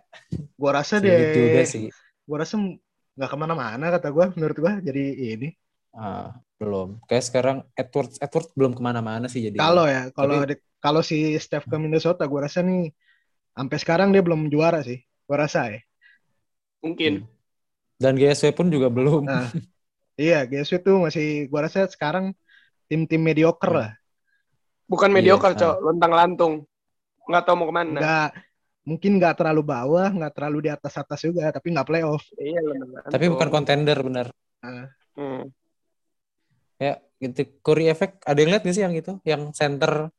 [0.57, 1.67] Gua rasa Sulit juga deh.
[1.69, 1.85] sih.
[2.25, 4.33] Gua rasa nggak ke mana-mana kata gua.
[4.33, 5.53] Menurut gua jadi ini.
[5.93, 6.97] Ah, belum.
[7.05, 9.57] Kayak sekarang Edwards Edwards belum ke mana-mana sih jadi.
[9.61, 12.89] Kalau ya, kalau Tapi- kalau si Steph ke Minnesota, gua rasa nih
[13.53, 14.97] sampai sekarang dia belum juara sih.
[15.29, 15.81] Gua rasa ya.
[16.81, 17.29] Mungkin.
[18.01, 19.29] Dan GSW pun juga belum.
[19.29, 19.53] Nah,
[20.17, 22.33] iya, GSW tuh masih gua rasa sekarang
[22.89, 23.91] tim-tim mediocre lah.
[24.89, 25.57] Bukan Iya, mediocre, ah.
[25.61, 25.75] Cok.
[25.85, 26.53] Lontang lantung.
[27.29, 27.99] Nggak tahu mau ke mana.
[28.01, 28.29] Nggak
[28.89, 32.25] mungkin nggak terlalu bawah, nggak terlalu di atas-atas juga, tapi nggak playoff.
[32.41, 32.57] Iya.
[33.05, 34.33] Tapi bukan kontender benar.
[35.13, 35.45] Hmm.
[36.81, 37.45] Ya, gitu.
[37.61, 39.21] Curry Effect ada yang lihat nggak sih yang itu?
[39.21, 40.09] Yang center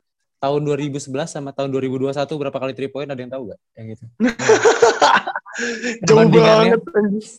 [0.40, 3.60] tahun 2011 sama tahun 2021 berapa kali 3 point ada yang tahu gak?
[3.76, 4.04] Yang itu.
[6.08, 6.80] Jauh banget.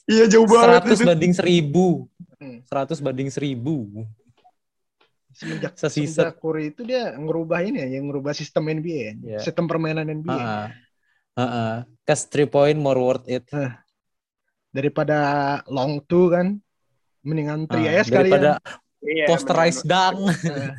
[0.05, 0.93] Iya, jauh banget.
[0.93, 1.73] 100 banding 1000.
[2.37, 2.57] Hmm.
[2.69, 4.05] 100 banding 1000.
[5.33, 6.29] Semenjak Sesisa.
[6.29, 9.39] semenjak Curry itu dia ngerubah ini ya, yang ngerubah sistem NBA, Iya.
[9.41, 10.37] sistem permainan NBA.
[10.37, 10.65] Heeh.
[11.39, 11.75] Heeh.
[12.05, 13.47] Cause 3 point more worth it.
[14.69, 15.17] Daripada
[15.65, 16.61] long two kan,
[17.25, 18.51] mendingan three Ah, aja sekali daripada
[19.01, 19.25] ya.
[19.25, 20.29] Posterized dunk.
[20.45, 20.77] Nah,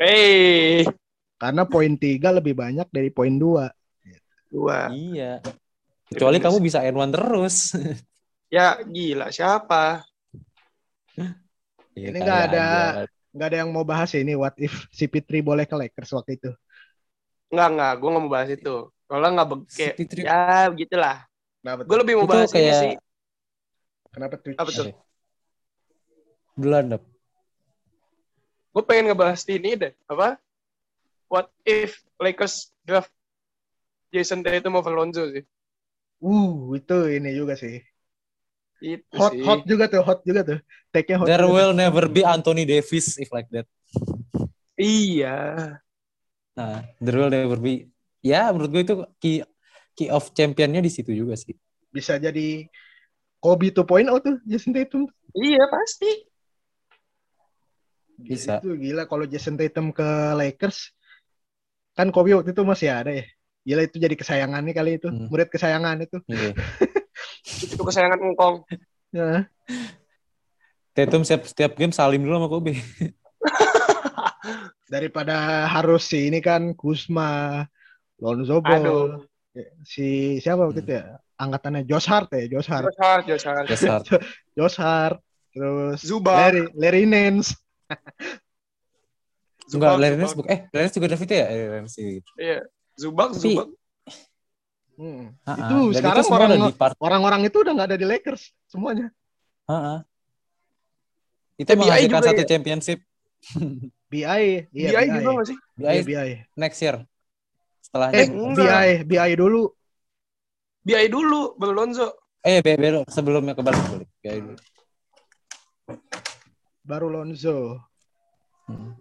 [0.00, 0.80] Eh,
[1.40, 3.72] Karena poin tiga lebih banyak dari poin dua.
[4.52, 4.92] dua.
[4.92, 5.40] iya.
[6.04, 7.56] Kecuali kamu bisa N1 terus.
[8.50, 9.30] Ya, gila.
[9.30, 10.02] Siapa?
[11.14, 11.28] Ya,
[11.94, 12.66] Ini nggak ada.
[13.30, 16.50] Nggak ada yang mau bahas ini what if CP3 boleh ke Lakers waktu itu.
[17.46, 17.92] Enggak, enggak.
[18.02, 18.90] Gue nggak mau bahas itu.
[19.06, 20.14] Kalau nggak be- kayak, CP3.
[20.26, 21.16] ya begitulah.
[21.62, 22.92] Kenapa Gue lebih mau Itu bahas ini kayak- sih.
[24.10, 24.52] Kenapa tuh?
[24.58, 24.84] Apa tuh?
[26.58, 27.02] Duluan, Dap.
[28.74, 29.92] Gue pengen ngebahas ini deh.
[30.10, 30.42] Apa?
[31.30, 33.14] What if Lakers draft
[34.10, 35.46] Jason Tatum over Lonzo sih?
[36.18, 37.78] Uh, itu ini juga sih.
[38.82, 39.46] Itu Hot sih.
[39.46, 40.58] hot juga tuh, hot juga tuh.
[40.90, 41.26] Take-nya hot.
[41.30, 41.54] There juga.
[41.54, 43.70] will never be Anthony Davis if like that.
[44.74, 45.38] Iya.
[46.58, 47.86] Nah, there will never be.
[48.26, 49.36] Ya, menurut gue itu key
[49.94, 51.54] key of championnya di situ juga sih.
[51.94, 52.66] Bisa jadi
[53.38, 53.86] Kobe 2.0
[54.18, 55.06] tuh Jason Tatum.
[55.32, 56.10] Iya, pasti.
[58.20, 58.58] Bisa.
[58.60, 60.04] Itu gila kalau Jason Tatum ke
[60.36, 60.92] Lakers.
[61.98, 63.26] Kan Kobe waktu itu masih ada ya.
[63.60, 65.08] Gila itu jadi kesayangannya kali itu.
[65.12, 65.28] Hmm.
[65.28, 66.18] Murid kesayangan itu.
[66.28, 66.56] Iya.
[67.64, 68.64] Itu kesayangan engkong.
[69.12, 69.48] Ya.
[70.96, 72.74] Tatum setiap, setiap game salim dulu sama Kobe.
[74.92, 77.62] Daripada harus si ini kan Kusma,
[78.18, 79.22] Lonzo Ball, Aduh.
[79.86, 81.22] si siapa waktu itu ya?
[81.38, 82.90] Angkatannya Josh Hart ya, Josh Hart.
[82.90, 83.66] Josh Hart, Josh Hart.
[83.70, 84.04] Yes, Hart.
[84.58, 85.18] Josh Hart,
[85.54, 86.36] terus Zubac.
[86.36, 87.54] Larry, Larry Nance.
[89.74, 90.16] Enggak, Larry.
[90.18, 91.46] Nance bu- eh Larry juga draft itu ya?
[91.46, 92.12] Eh, Larry.
[92.36, 92.58] Iya.
[92.98, 93.68] Zubak, Tapi- Zubak.
[95.00, 95.24] Hmm.
[95.48, 95.56] Ha-ha.
[95.64, 96.96] Itu Dan sekarang semua orang- ada di part.
[97.00, 99.08] Orang-orang itu udah nggak ada di Lakers semuanya.
[99.64, 100.04] Ha-ha.
[101.56, 102.48] Itu Eh, BI juga satu ya?
[102.48, 103.00] championship
[104.10, 104.24] BI,
[104.68, 105.58] iya BI juga nggak sih?
[105.74, 106.30] BI Iya, BI.
[106.54, 106.96] next year.
[107.80, 108.16] Setelahnya.
[108.18, 108.28] Eh.
[108.28, 109.72] BI, BI dulu.
[110.80, 112.08] BI dulu, baru Lonzo.
[112.40, 114.08] Eh, be- be- sebelumnya ke balik balik.
[114.20, 114.58] BI dulu.
[116.82, 117.80] baru Lonzo.
[118.66, 118.96] Hmm.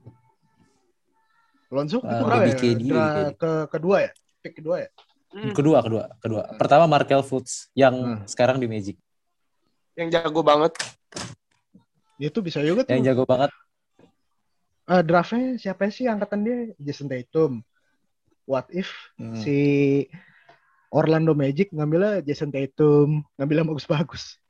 [1.70, 2.56] Lonzo Ah, itu berapa ya?
[3.38, 4.12] Ke kedua ya?
[4.42, 4.90] Pick kedua ya?
[5.30, 6.44] Hmm, Kedua, kedua, kedua.
[6.58, 8.26] Pertama Markel Fultz yang Hmm.
[8.26, 8.98] sekarang di Magic.
[9.94, 10.74] Yang jago banget.
[12.18, 12.98] Itu bisa juga tuh.
[12.98, 13.54] Yang jago banget.
[14.90, 16.58] Eh, draftnya siapa sih angkatan dia?
[16.82, 17.62] Jason Tatum.
[18.50, 18.90] What if
[19.22, 19.38] Hmm.
[19.38, 19.58] si
[20.90, 24.42] Orlando Magic ngambilnya Jason Tatum, ngambilnya bagus-bagus.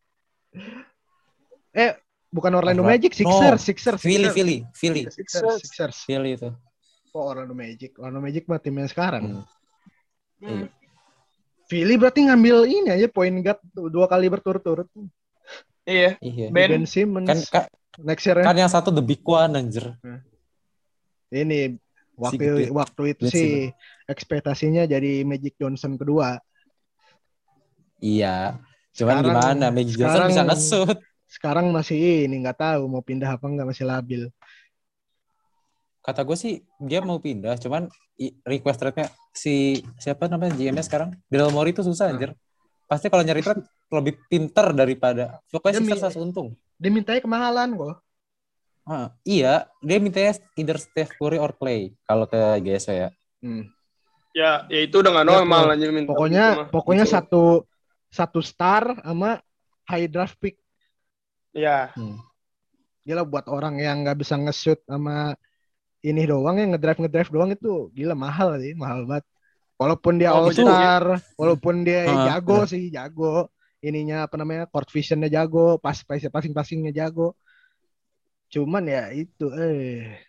[1.75, 1.91] Eh,
[2.31, 3.35] bukan Orlando Orla- Magic, No.
[3.35, 3.99] Sixers, Sixers.
[3.99, 4.33] Philly, Sixers.
[4.33, 5.97] Philly, Philly, Sixers, Sixers.
[6.07, 6.49] Philly itu.
[7.13, 7.97] Oh, Orlando Magic.
[7.97, 9.43] Orlando Magic mah timnya sekarang.
[10.39, 10.45] Hmm.
[10.45, 10.67] Hmm.
[11.69, 14.89] Philly berarti ngambil ini aja point guard dua kali berturut-turut.
[15.85, 16.17] Iya.
[16.21, 16.47] Iya.
[16.49, 16.69] Ben.
[16.69, 17.27] Ben Simmons.
[17.27, 17.63] Kan, kan,
[18.01, 19.93] next year kan yang satu the big one anjir.
[21.29, 21.77] Ini
[22.17, 22.63] waktu gede.
[22.73, 23.51] waktu itu Ben sih
[24.09, 26.41] ekspektasinya jadi Magic Johnson kedua.
[28.01, 28.57] Iya.
[28.95, 30.97] Cuman Sekarang- gimana Magic Johnson sekarang- bisa nge-shoot.
[31.29, 34.21] Sekarang masih ini nggak tahu mau pindah apa nggak masih labil.
[36.09, 37.85] Kata gue sih dia mau pindah, cuman
[38.41, 41.13] request trade-nya si siapa namanya GM-nya sekarang?
[41.29, 42.33] Daryl Morey itu susah anjir.
[42.83, 43.61] Pasti kalau nyari trade
[43.93, 46.57] lebih pinter daripada pokoknya Sixers harus untung.
[46.81, 48.01] Dia mintanya kemahalan kok.
[48.83, 53.09] Ah, iya, dia mintanya either Steph Curry or Clay kalau ke GSW ya.
[53.39, 53.69] Hmm.
[54.33, 56.67] Ya, ya itu udah nggak Ya, normal pokok- anjir minta Pokoknya mah.
[56.73, 57.69] pokoknya satu
[58.09, 59.37] satu star sama
[59.85, 60.57] high draft pick.
[61.53, 62.17] Ya, Hmm.
[63.05, 65.37] Gila buat orang yang nggak bisa nge-shoot sama
[65.99, 69.25] ini doang yang ngedrive ngedrive doang itu gila mahal sih, mahal banget.
[69.79, 71.03] Walaupun dia Oh, all star,
[71.39, 73.47] walaupun dia Ah, jago sih, jago.
[73.79, 74.67] Ininya apa namanya?
[74.67, 77.31] court visionnya jago, pas passing passingnya jago.
[78.51, 80.19] Cuman ya itu eh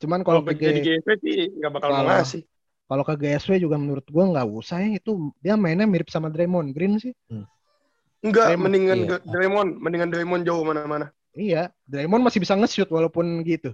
[0.00, 2.42] cuman kalau ke jadi G- GSP sih nggak bakal Kalau- ngasih.
[2.90, 6.72] kalau ke GSW juga menurut gua nggak usah ya itu dia mainnya mirip sama Draymond
[6.74, 7.12] Green sih.
[8.20, 9.16] Enggak, Draymond, mendingan iya.
[9.24, 11.08] Draymond, mendingan Draymond jauh mana-mana.
[11.32, 13.72] Iya, Draymond masih bisa nge-shoot walaupun gitu.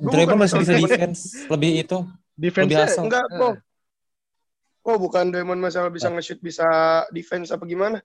[0.00, 1.98] Draymond masih bisa defense, lebih itu.
[2.34, 3.04] Defense-nya asal.
[3.06, 3.36] Enggak, Eh.
[3.36, 3.54] kok.
[4.80, 6.64] Kok bukan Draymond masalah bisa nge-shoot, bisa
[7.12, 8.00] defense apa gimana?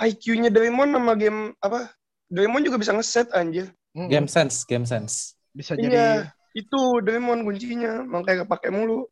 [0.00, 1.92] IQ-nya Draymond sama game apa?
[2.32, 3.68] Draymond juga bisa nge-set anjir.
[3.92, 5.34] mm, Game sense, game sense.
[5.50, 6.04] bisa Iya, jadi
[6.54, 9.04] itu Draymond kuncinya, makanya kepake mulu.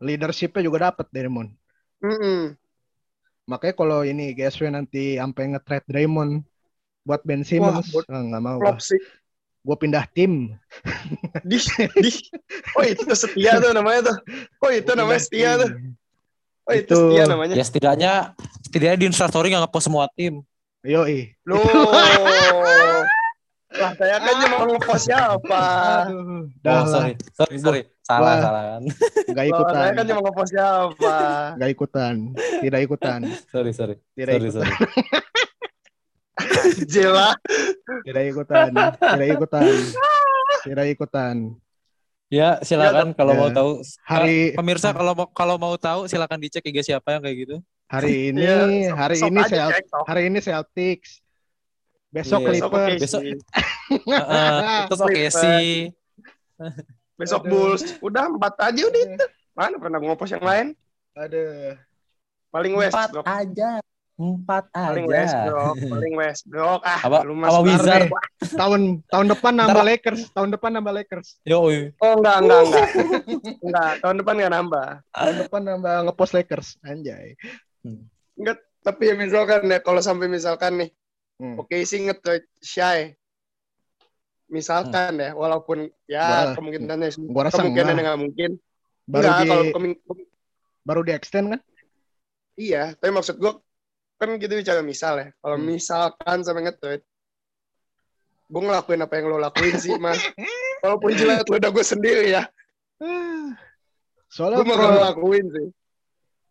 [0.00, 1.52] leadership-nya juga dapat Draymond.
[2.00, 2.56] Mm-mm.
[3.44, 6.40] Makanya kalau ini GSW nanti sampai nge-trade Draymond
[7.04, 8.96] buat Ben Simmons, nggak mau Flop sih.
[9.60, 10.56] Gua pindah tim.
[11.42, 11.56] Di,
[12.00, 12.10] di.
[12.74, 14.16] Oh itu setia tuh namanya tuh.
[14.60, 15.60] Oh itu Gua namanya setia tim.
[15.60, 15.70] tuh.
[16.64, 17.54] Oh itu Itu- setia namanya.
[17.54, 18.12] Ya setidaknya
[18.62, 20.40] setidaknya di Instastory nggak ngepost semua tim.
[20.80, 21.36] Yoi.
[21.44, 21.60] Loh.
[23.70, 25.62] Lah saya kan cuma ngepost siapa?
[26.02, 27.80] Aduh, Oh, sorry, sorry, sorry.
[28.02, 28.38] Salah, Wah.
[28.42, 28.82] salah kan.
[29.30, 29.74] Loh, ikutan.
[29.78, 31.14] saya kan cuma ngepost siapa?
[31.54, 32.14] Nggak ikutan.
[32.34, 33.20] Tidak ikutan.
[33.46, 33.94] Sorry, sorry.
[34.18, 34.66] Tidak Sorry, ikutan.
[34.66, 34.74] sorry.
[36.86, 37.30] Jela.
[38.06, 38.70] Tidak ikutan.
[38.96, 39.64] Tidak ikutan.
[40.62, 41.36] Tidak ikutan.
[42.30, 43.38] Ya, silakan kalau ya.
[43.38, 43.70] mau tahu.
[44.06, 47.56] Hari- Kak, pemirsa kalau mau kalau mau tahu silakan dicek IG siapa yang kayak gitu.
[47.90, 48.54] Hari ini, Iya,
[48.86, 50.04] sok- hari sok ini aja, Celt- cek, sok.
[50.06, 51.10] hari ini Celtics.
[52.10, 52.48] Besok Iya.
[52.50, 53.00] Besok Clippers.
[53.02, 53.22] Besok-.
[53.90, 55.66] Heeh, terus oke sih.
[57.14, 57.50] Besok Aduh.
[57.50, 57.82] Bulls.
[57.98, 59.26] Udah empat aja udah itu.
[59.50, 60.66] Mana pernah ngepost yang lain?
[61.14, 61.74] Aduh.
[62.50, 62.94] Paling West.
[62.94, 63.82] Empat aja.
[64.20, 65.48] Empat Paling West, aja.
[65.48, 65.64] bro.
[65.80, 66.76] Paling West, bro.
[66.84, 68.12] Ah, Apa- lu apa Wizard?
[68.52, 71.40] Tahun tahun depan nambah Lakers, tahun depan nambah Lakers.
[71.42, 71.64] Yo.
[71.64, 71.72] Oh
[72.14, 72.88] enggak, enggak, enggak.
[73.64, 74.88] enggak, tahun depan enggak nambah.
[75.08, 77.32] Tahun depan nambah ngepost Lakers, anjay.
[78.36, 80.90] Enggak, tapi ya misalkan ya kalau sampai misalkan nih,
[81.40, 81.56] Hmm.
[81.56, 83.16] oke sih nge-trade Shy.
[84.46, 88.04] Misalkan ya, walaupun ya Gua- kemungkinannya gua rasa kemungkinan enggak.
[88.04, 88.50] nggak mungkin.
[89.06, 89.64] Baru enggak, di kalau
[90.82, 91.60] baru di extend kan?
[92.54, 93.56] iya, tapi maksud gua
[94.20, 95.28] kan gitu bicara misal ya.
[95.40, 95.64] Kalau Hmm.
[95.66, 97.04] misalkan sampai nge-trade,
[98.46, 100.20] gue ngelakuin apa yang lo lakuin sih, mas.
[100.84, 102.44] Walaupun jilat lo udah gue sendiri ya.
[104.28, 105.68] Soalnya Gue mau kalau ngelakuin sih.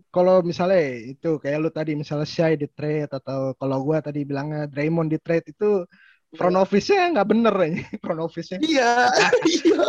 [0.10, 4.66] kalau misalnya itu kayak lu tadi misalnya Shai di trade atau kalau gua tadi bilangnya
[4.66, 5.86] Draymond di trade itu
[6.34, 7.70] front office-nya nggak bener ya
[8.04, 8.58] front office-nya.
[8.58, 9.06] Iya,
[9.46, 9.86] iya.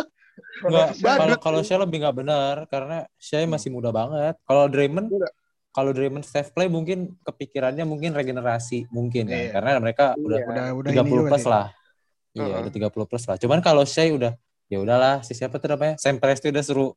[0.60, 1.60] Kalau kalau.
[1.64, 4.36] Shea lebih nggak benar karena Shea masih muda banget.
[4.44, 5.32] Kalau Draymond, Enggak.
[5.70, 9.50] Kalau Draymond Steph play mungkin kepikirannya mungkin regenerasi mungkin ya, Iya.
[9.54, 10.46] karena mereka udah Iya.
[10.46, 11.66] udah udah ini 30 juga plus lah.
[12.30, 12.60] Iya, Heeh.
[12.62, 13.36] udah 30 plus lah.
[13.38, 14.32] Cuman kalau Shea udah
[14.66, 15.94] ya udahlah, si siapa tuh namanya?
[15.96, 16.92] Sam Presti udah suruh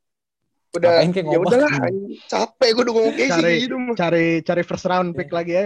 [0.74, 1.46] Udah, Ngapain kayak ya ngomong?
[1.46, 2.18] udahlah, anjing.
[2.26, 3.76] capek gue udah ngomong kayak Cari- gitu.
[3.94, 5.62] Cari cari first round pick lagi ya.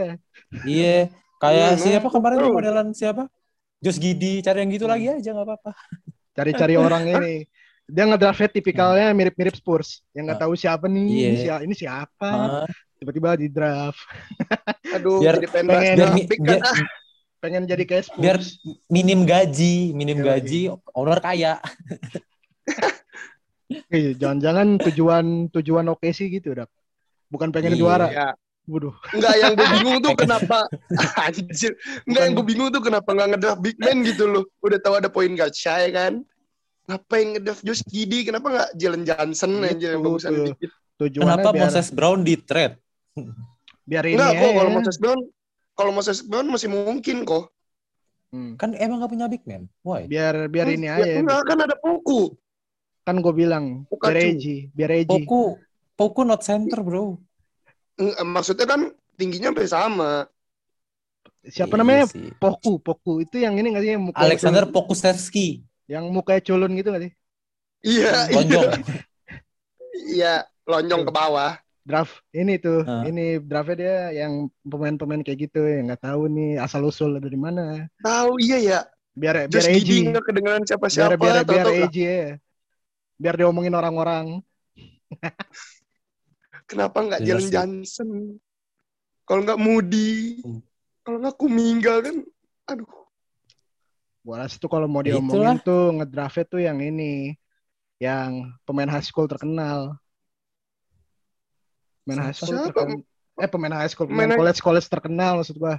[0.68, 0.96] Iya,
[1.40, 3.24] kayak Iya, siapa kemarin tuh modelan siapa?
[3.80, 5.72] Josh Giddy, cari yang gitu lagi aja nggak apa-apa.
[6.36, 7.34] Cari-cari orang ini.
[7.88, 10.04] Dia ngedraftnya tipikalnya mirip-mirip Spurs.
[10.12, 11.24] Yang nggak tahu siapa nih, Iya.
[11.24, 12.30] ini, siapa, ini siapa.
[12.98, 14.02] Tiba-tiba di draft.
[14.94, 16.62] Aduh, Biar- jadi pengen pengen- bahas biar, grafik biar, kan.
[16.66, 16.78] Ah,
[17.38, 18.18] Pengen jadi kayak Spurs.
[18.18, 18.36] biar
[18.88, 21.54] minim gaji, minim gaji, owner kaya.
[23.88, 26.72] Iya, jangan-jangan tujuan tujuan oke sih gitu, Dak.
[27.28, 27.80] Bukan pengen Iya.
[27.80, 28.06] juara.
[28.08, 28.28] ya.
[28.64, 28.92] Waduh.
[29.12, 30.68] Enggak, yang gue bingung tuh kenapa
[31.18, 31.72] anjir.
[32.04, 34.44] Enggak, yang gue bingung tuh kenapa nggak ngedraft big man gitu loh.
[34.60, 36.24] Udah tahu ada point guard Shy kan.
[36.84, 38.24] Ngapain ngedraft Josh Giddy?
[38.24, 40.70] Kenapa nggak Jalen Johnson Gitu, anjir yang bagusan dikit?
[40.98, 42.76] Tujuannya Kenapa biar Moses Brown di trade?
[43.88, 45.20] Biar ini Enggak kok kalau Moses Brown
[45.72, 47.54] kalau Moses Brown masih mungkin kok.
[48.28, 48.60] Hmm.
[48.60, 49.70] Kan emang gak punya big man.
[49.80, 50.04] Why?
[50.04, 51.22] Biar biar ini Ya, aja.
[51.22, 52.36] enggak kan ada Poku.
[53.08, 54.36] Kan gue bilang, Bukan, biar.
[54.36, 55.08] Eji, biar Eji.
[55.08, 55.56] Poku,
[55.96, 57.16] Poku not center bro.
[58.20, 60.28] Maksudnya kan tingginya hampir sama.
[61.40, 62.04] Siapa Iya namanya?
[62.04, 62.28] sih.
[62.36, 63.24] Poku, Poku.
[63.24, 65.64] Itu yang ini nggak sih yang muka Alexander Pokusevski.
[65.88, 67.12] yang mukanya culun gitu nggak sih?
[67.80, 68.34] Iya, iya.
[68.36, 68.68] Lonjong.
[70.12, 70.34] Iya,
[70.68, 71.56] lonjong ke bawah.
[71.88, 73.08] Draft ini tuh, Hah?
[73.08, 77.88] ini draftnya dia yang pemain-pemain kayak gitu yang nggak tahu nih asal usul dari mana.
[78.04, 78.80] Tahu iya ya.
[79.16, 81.16] Biar biar Josh Eji, Giddy nggak kedengeran biar siapa-siapa.
[81.16, 82.36] biar biar lah, Eji ya.
[83.16, 84.44] Biar diomongin orang-orang.
[86.68, 87.48] Kenapa nggak Jalen.
[87.48, 88.36] Johnson?
[89.24, 90.60] Kalau nggak Moody, Hmm.
[91.04, 92.16] kalau nggak Kuminga kan,
[92.68, 92.88] aduh.
[94.20, 97.32] Gua rasa tuh kalau mau Ya diomongin tuh ngedraftnya tuh yang ini,
[97.96, 99.96] yang pemain high school terkenal.
[102.08, 102.66] Pemain high school Siapa?
[102.72, 103.04] terkenal.
[103.38, 105.76] Eh pemain high school, pemain college college terkenal maksud gua.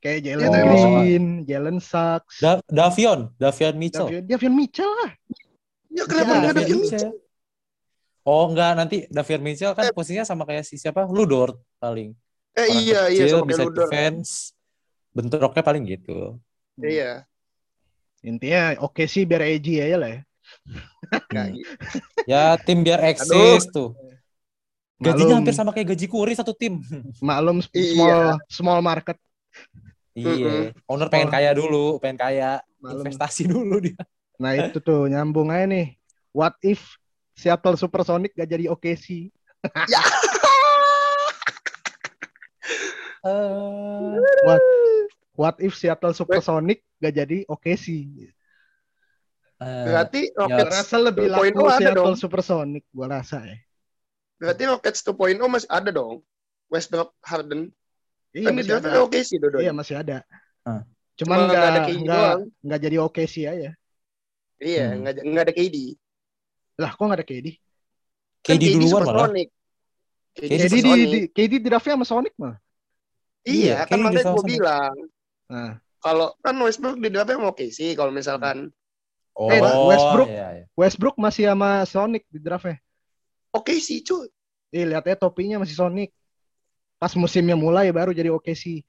[0.00, 4.08] Kayak Jalen yang Green, Jalen Sachs, Da- Davion, Davion Mitchell.
[4.10, 5.10] Davion, Davion Mitchell lah.
[5.92, 7.12] Ya Iya, kenapa nggak ada Davion Mitchell?
[8.24, 11.06] Oh enggak, nanti Davion Mitchell kan posisinya sama kayak si siapa?
[11.06, 12.16] Ludort paling.
[12.56, 13.78] Eh Orang iya iya sama bisa kayak Ludor.
[13.86, 14.30] defense.
[15.12, 16.40] Bentuknya paling gitu.
[16.80, 17.28] Iya.
[18.24, 20.20] Intinya oke sih biar Eji aja lah ya.
[21.30, 21.52] Hmm.
[21.54, 21.74] gitu.
[22.26, 23.94] Ya tim biar eksis tuh.
[25.02, 26.78] Gajinya Malum, hampir sama kayak gaji Kuri satu tim.
[27.18, 27.90] Maklum Iya.
[27.90, 29.18] small small market.
[30.14, 30.70] Iya.
[30.86, 32.62] Owner pengen kaya dulu, pengen kaya.
[32.78, 33.02] Malum.
[33.02, 33.98] Investasi dulu dia.
[34.38, 35.98] Nah itu tuh nyambung aja nih.
[36.30, 36.78] What if
[37.34, 39.28] Seattle Supersonic gak jadi OKC?
[43.22, 44.62] Eh, What
[45.32, 47.86] What if Seattle Supersonic gak jadi OKC?
[49.62, 52.18] eh, Berarti Gua Rockets rasa lebih 2.0 laku Seattle dong.
[52.18, 53.56] Supersonic, gua rasa ya.
[54.42, 56.14] Berarti Rockets 2.0 masih ada dong.
[56.66, 57.70] Westbrook Harden.
[58.32, 58.98] Iya kan di masih ada.
[59.04, 60.24] oke sih dua Iya masih ada.
[60.64, 60.82] Hah.
[61.14, 62.40] Cuman Cuma nggak nggak ada KD doang.
[62.58, 63.70] nggak jadi OKC aja.
[64.58, 64.98] Iya, Hmm.
[65.04, 65.76] nggak nggak ada KD.
[66.80, 67.46] Lah kok nggak ada KD?
[68.42, 69.04] Kan KD duluan malah.
[69.04, 69.48] Supersonic.
[70.32, 72.56] KD, KD KD di, di KD di draftnya sama Sonic mah.
[73.42, 74.94] Iya, Iya, kan KD makanya gue bilang.
[75.46, 77.92] Nah, Kalau kan Westbrook di draftnya mau oke sih.
[77.92, 78.72] Kalau misalkan
[79.32, 80.28] Oh, Eh, Westbrook.
[80.28, 80.64] iya, iya.
[80.72, 82.76] Westbrook masih sama Sonic di draftnya.
[83.56, 84.26] Oke sih cuy.
[84.72, 86.08] Ih, lihatnya topinya masih Sonic.
[87.00, 88.80] Pas musimnya mulai baru jadi OKC.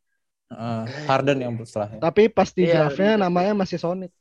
[0.53, 1.99] Eh, Harden yang setelahnya.
[2.03, 3.23] Tapi pas di Iya, draftnya bener.
[3.25, 4.11] namanya masih Sonic.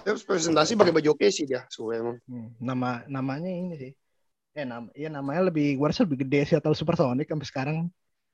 [0.00, 1.64] Terus presentasi pakai baju oke sih dia.
[1.68, 2.16] Suwe emang.
[2.28, 3.92] Hmm, nama namanya ini sih.
[4.56, 7.76] Eh nama iya namanya lebih gua rasa lebih gede sih atau Supersonic sampai sekarang.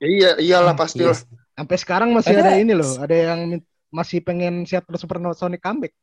[0.01, 1.11] Ya, iya, iyalah Hmm, pasti iya.
[1.13, 1.19] lah.
[1.57, 3.39] Sampai sekarang masih Ada- ada ini loh, ada yang
[3.89, 5.93] masih pengen Seattle Supersonic comeback.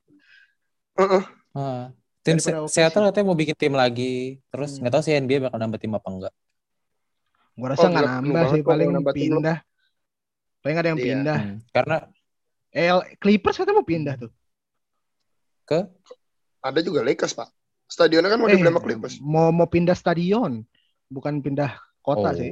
[0.98, 1.24] Heeh.
[1.54, 1.92] Ah,
[2.24, 2.50] tim Se-.
[2.66, 4.40] Seattle katanya mau bikin tim lagi.
[4.48, 4.80] Terus Hmm.
[4.80, 6.34] nggak tahu sih NBA bakal nambah tim apa enggak.
[7.54, 9.58] Gua rasa Oh, nggak gila, penuh nambah sih, paling nambah tim pindah.
[10.58, 11.06] Paling ada yang Iya.
[11.06, 11.38] pindah.
[11.38, 11.96] Hmm, Karena
[12.74, 14.32] Eh, Clippers katanya mau pindah tuh.
[16.58, 17.46] Ada juga Lakers, Pak.
[17.86, 19.14] Stadionnya kan mau Eh, dibeli sama Clippers.
[19.20, 20.64] mau mau pindah stadion,
[21.06, 21.70] bukan pindah
[22.00, 22.50] kota oh, sih.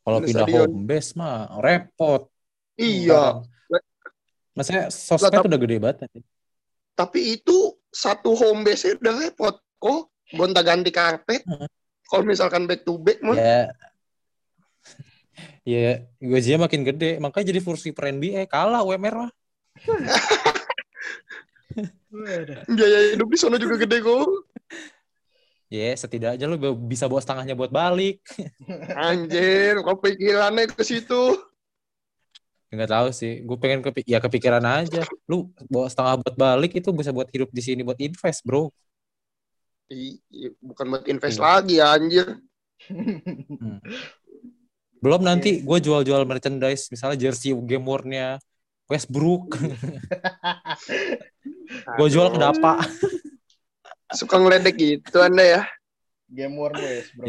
[0.00, 0.68] Kalau Pindah pindah stadion.
[0.70, 2.32] home base mah repot.
[2.74, 3.44] Iya.
[4.52, 6.08] Maksudnya sosmed udah gede banget.
[6.92, 9.60] Tapi itu satu home base udah repot.
[9.78, 11.44] Kok gonta-ganti karpet.
[11.44, 11.68] Hmm.
[12.08, 13.68] Kalau misalkan back to back mah Ya.
[15.62, 19.32] Ya, gajinya makin gede, makanya jadi kursi per NBA kalah UMR mah.
[22.66, 24.26] Biaya hidup di sana juga gede kok.
[25.72, 28.20] Ya, setidaknya lu bisa bawa setengahnya buat balik.
[29.08, 31.40] Anjir, kok pikirannya ke situ?
[32.72, 33.44] Enggak tahu sih.
[33.44, 35.04] Gue pengen kepi ya kepikiran aja.
[35.28, 38.72] Lu bawa setengah buat balik itu bisa buat hidup di sini buat invest, Bro.
[39.92, 40.16] Ih,
[40.64, 41.44] bukan buat invest Iya.
[41.44, 42.26] lagi anjir.
[45.04, 48.40] Belum nanti gue jual-jual merchandise, misalnya jersey game war-nya
[48.88, 49.52] Westbrook.
[52.00, 52.80] gue jual ke Dapa.
[54.16, 55.62] Suka ngeledek gitu Anda ya.
[56.32, 57.28] Game war boys, bro.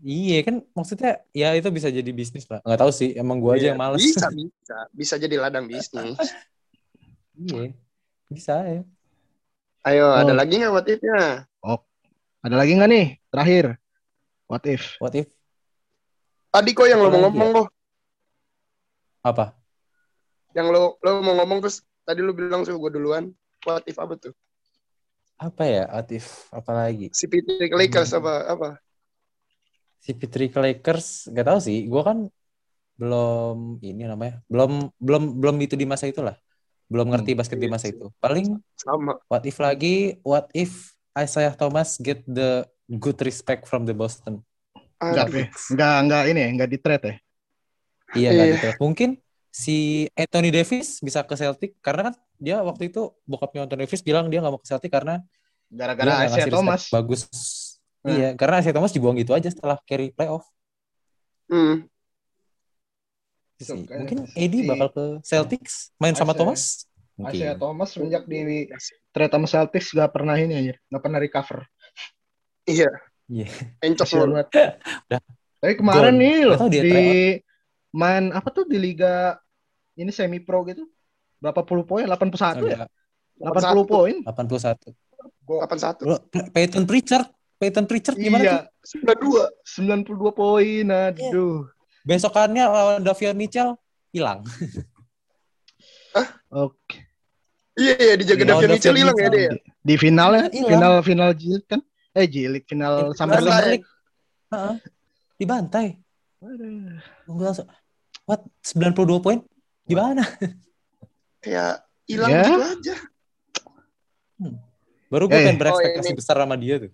[0.00, 0.38] Iya.
[0.42, 2.60] Kan maksudnya ya itu bisa jadi bisnis lah.
[2.64, 4.00] Nggak tahu sih, emang gue aja Iya, yang males.
[4.00, 4.76] Bisa, bisa.
[4.90, 6.16] Bisa jadi ladang bisnis.
[7.36, 7.72] Iya.
[8.26, 8.82] Bisa ya.
[9.80, 10.36] Ayo, ada Oh.
[10.36, 11.44] lagi nggak what if-nya?
[12.40, 13.06] Ada lagi nggak nih?
[13.28, 13.64] Terakhir.
[14.48, 14.96] What if?
[14.96, 15.28] What if
[16.50, 17.68] Tadi kok yang lo mau ngomong kok.
[19.22, 19.54] apa?
[20.50, 23.30] Yang lo lo mau ngomong terus tadi lo bilang suruh gue duluan.
[23.62, 24.32] What if apa tuh?
[25.36, 25.84] Apa ya?
[25.86, 27.06] What if apa lagi?
[27.14, 28.18] Si Patrick Lakers Hmm.
[28.24, 28.68] apa apa?
[30.00, 31.84] Si Pitri Lakers nggak tahu sih.
[31.86, 32.18] Gue kan
[32.96, 34.40] belum ini namanya.
[34.48, 36.36] Belum belum belum itu di masa itulah.
[36.90, 38.10] Belum ngerti basket di masa itu.
[38.18, 39.14] Paling Sama.
[39.28, 40.18] what if lagi?
[40.24, 44.42] What if Isaiah Thomas get the good respect from the Boston?
[45.00, 45.26] Enggak.
[45.32, 45.42] Pi.
[45.72, 47.14] enggak, enggak ini ya, enggak di trade ya.
[48.10, 48.54] Iya nggak Iya.
[48.56, 48.68] gitu.
[48.82, 49.10] Mungkin
[49.50, 54.26] si Anthony Davis bisa ke Celtic karena kan dia waktu itu bokapnya Anthony Davis bilang
[54.28, 55.22] dia nggak mau ke Celtic karena
[55.70, 56.90] Gara-gara nggak Isaiah Thomas.
[56.90, 57.22] bagus.
[58.00, 58.16] Hmm.
[58.16, 60.48] Iya, karena Isaiah Thomas dibuang gitu aja setelah carry playoff.
[61.52, 61.84] Hmm.
[63.60, 66.62] Kayak Mungkin AD bakal ke Celtics main sama Isaiah- Thomas.
[67.20, 67.60] Isaiah Mungkin.
[67.60, 68.72] Thomas semenjak di
[69.12, 71.58] trade sama Celtics gak pernah ini aja, nggak pernah recover.
[72.64, 72.88] Iya.
[73.28, 73.48] Iya.
[73.84, 74.46] Encok banget.
[75.60, 76.20] Tapi kemarin Gone.
[76.24, 77.44] nih loh di tryout.
[77.92, 79.36] main apa tuh di liga
[80.00, 80.88] ini semi pro gitu.
[81.36, 82.08] Berapa puluh poin?
[82.08, 82.88] 81 ya?
[83.40, 84.14] Ada 80 poin.
[84.24, 84.92] 81.
[85.44, 86.08] 81.
[86.08, 86.16] Lo,
[86.52, 87.28] Peyton Pritchard,
[87.60, 89.44] Peyton Pritchard gimana Iya, tuh?
[89.68, 90.08] 92.
[90.08, 90.84] 92 poin.
[90.88, 91.68] Aduh.
[92.02, 93.76] Besokannya lawan Davion Mitchell
[94.10, 94.40] hilang.
[96.50, 97.06] Oke.
[97.78, 99.42] Iya, iya dijaga Iya, Davion Davion Mitchell hilang ya dia.
[99.44, 99.52] ya?
[99.80, 101.80] Di final ya, Iya, final final jilid kan?
[102.10, 103.86] Eh jilid final Summer Summer League.
[104.50, 104.74] Heeh.
[105.36, 105.86] Dibantai.
[106.40, 106.96] Aduh.
[107.28, 107.68] Gue langsung,
[108.24, 108.40] what?
[108.64, 109.38] 92 poin?
[109.84, 110.24] Gimana?
[111.38, 112.42] Kayak hilang Ya.
[112.42, 112.96] gitu aja.
[115.06, 115.42] Baru gue Eh.
[115.42, 116.18] pengen berekspektasi Oh, ini.
[116.18, 116.92] besar sama dia tuh.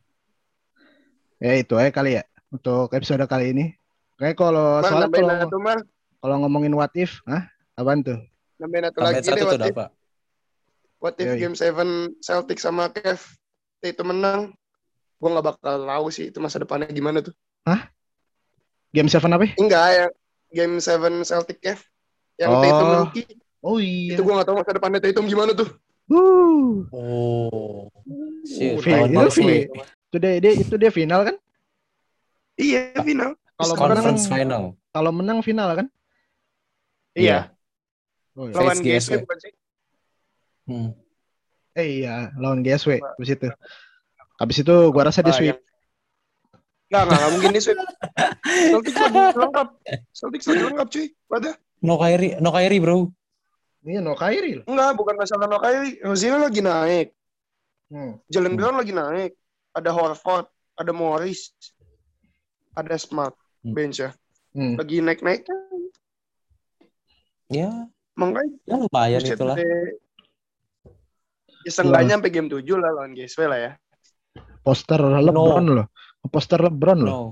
[1.37, 3.67] Ya itu aja kali ya untuk episode kali ini.
[4.17, 5.77] Kayak kalau nambahin kalau
[6.25, 7.45] kalau ngomongin what if, hah?
[7.77, 8.17] Apaan tuh?
[8.57, 9.75] Nambahin satu lagi satu deh what if.
[9.77, 9.87] apa?
[10.97, 11.41] What if Yoi.
[11.45, 13.21] game 7 Celtic sama Kev
[13.85, 14.57] itu menang?
[15.21, 17.37] Gue gak bakal tahu sih itu masa depannya gimana tuh.
[18.97, 19.45] Game 7 apa?
[19.45, 19.53] ya?
[19.61, 20.13] Enggak, yang
[20.57, 21.85] game 7 Celtic Kev.
[22.41, 22.61] Yang Oh.
[22.65, 23.29] Tatum rookie.
[23.61, 24.17] Oh iya.
[24.17, 25.69] Itu gue gak tahu masa depannya Tatum gimana tuh.
[26.09, 26.89] Wuh.
[26.97, 27.93] Oh.
[28.49, 29.29] Shit, itu Marvel.
[29.37, 29.69] Vi-
[30.07, 31.37] Itu dia, dia itu dia final kan?
[32.57, 33.35] Iya, final.
[33.57, 34.63] Kalau menang Conference final.
[34.91, 35.87] kalau menang final kan?
[37.13, 37.53] Iya.
[38.37, 38.55] Oh, iya.
[38.55, 39.53] Lawan GSW bukan sih?
[40.67, 40.89] Hmm.
[41.73, 43.49] Eh iya, lawan GSW habis itu.
[44.37, 45.49] Habis itu gua rasa dia Ah, sweep.
[45.53, 45.63] yang-
[46.87, 47.79] Nggak, nggak, nggak mungkin di sweep.
[48.71, 49.69] Celtics lagi lengkap.
[50.13, 51.07] Celtics lagi lengkap cuy.
[51.27, 51.51] Pada?
[51.83, 52.97] No Kyrie, no Kyrie bro.
[53.83, 54.65] Iya, no Kyrie loh.
[54.69, 55.97] Enggak, bukan masalah no Kyrie.
[56.01, 57.09] Rozier lagi naik.
[57.89, 58.21] Hmm.
[58.29, 58.59] Jalen Hmm.
[58.61, 59.33] Brown lagi naik.
[59.77, 61.53] Ada Horford, ada Morris,
[62.73, 63.75] ada Smart Hmm.
[63.75, 64.11] bench ya.
[64.55, 64.79] Hmm.
[64.79, 65.45] Lagi naik-naik.
[67.47, 67.71] Ya,
[68.17, 69.55] Makanya ya lumayan itulah.
[69.55, 70.01] deh.
[71.63, 73.73] Ya seenggaknya sampai game 7 lah lawan GSW lah ya.
[74.63, 75.87] Poster LeBron loh.
[76.27, 77.11] Poster LeBron loh.
[77.11, 77.23] No.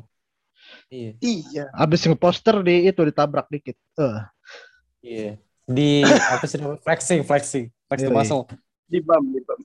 [0.91, 1.65] Iya, Iya.
[1.73, 3.75] Abis ngeposter di itu ditabrak dikit.
[3.97, 4.19] Eh,
[5.03, 5.31] iya.
[5.65, 6.83] Di apa sih namanya?
[6.85, 8.19] Flexing, flexing, flexing Yoi.
[8.21, 8.45] muscle.
[8.85, 9.59] Di bam, di bam.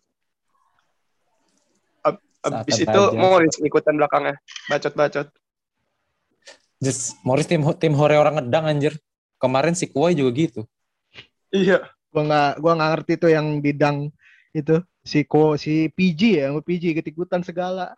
[2.40, 3.12] Ab- Abis itu aja.
[3.14, 4.36] Morris ngikutan belakangnya.
[4.68, 5.28] Bacot-bacot.
[6.80, 8.94] Just Morris tim tim hore orang ngedang anjir.
[9.36, 10.62] Kemarin si Kawhi juga gitu.
[11.50, 11.84] Iya.
[12.10, 14.10] gua nggak gua nggak ngerti tuh yang bidang
[14.50, 17.94] itu si ko si PG ya, PG ikut-ikutan segala.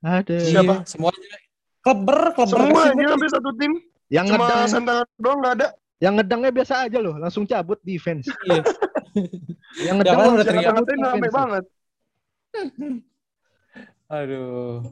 [0.00, 0.38] Ada.
[0.38, 0.74] Siapa?
[0.80, 1.36] Iya, semuanya.
[1.80, 2.56] Kleber, kleber.
[2.62, 3.72] Semuanya hampir satu tim.
[4.06, 5.68] Yang Cuma ngedang, Santana doang nggak ada.
[5.98, 8.24] yang ngedangnya biasa aja loh, langsung cabut defense.
[8.44, 8.62] Iya.
[9.76, 10.74] Yang Ya ngedang udah langsung teriak.
[10.76, 11.34] defense.
[11.34, 11.64] banget.
[14.10, 14.82] Aduh.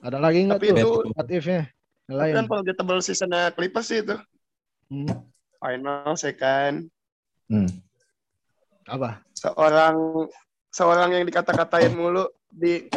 [0.00, 0.72] Ada lagi nggak tuh?
[0.72, 1.68] itu What if-nya?
[2.06, 2.34] Lain.
[2.38, 4.16] kan forgettable seasonnya Clippers sih itu.
[4.88, 5.28] Hmm.
[5.60, 6.88] Finals ya kan.
[7.52, 7.68] Hmm.
[8.88, 9.20] Apa?
[9.36, 10.26] Seorang
[10.70, 12.88] seorang yang dikata-katain mulu di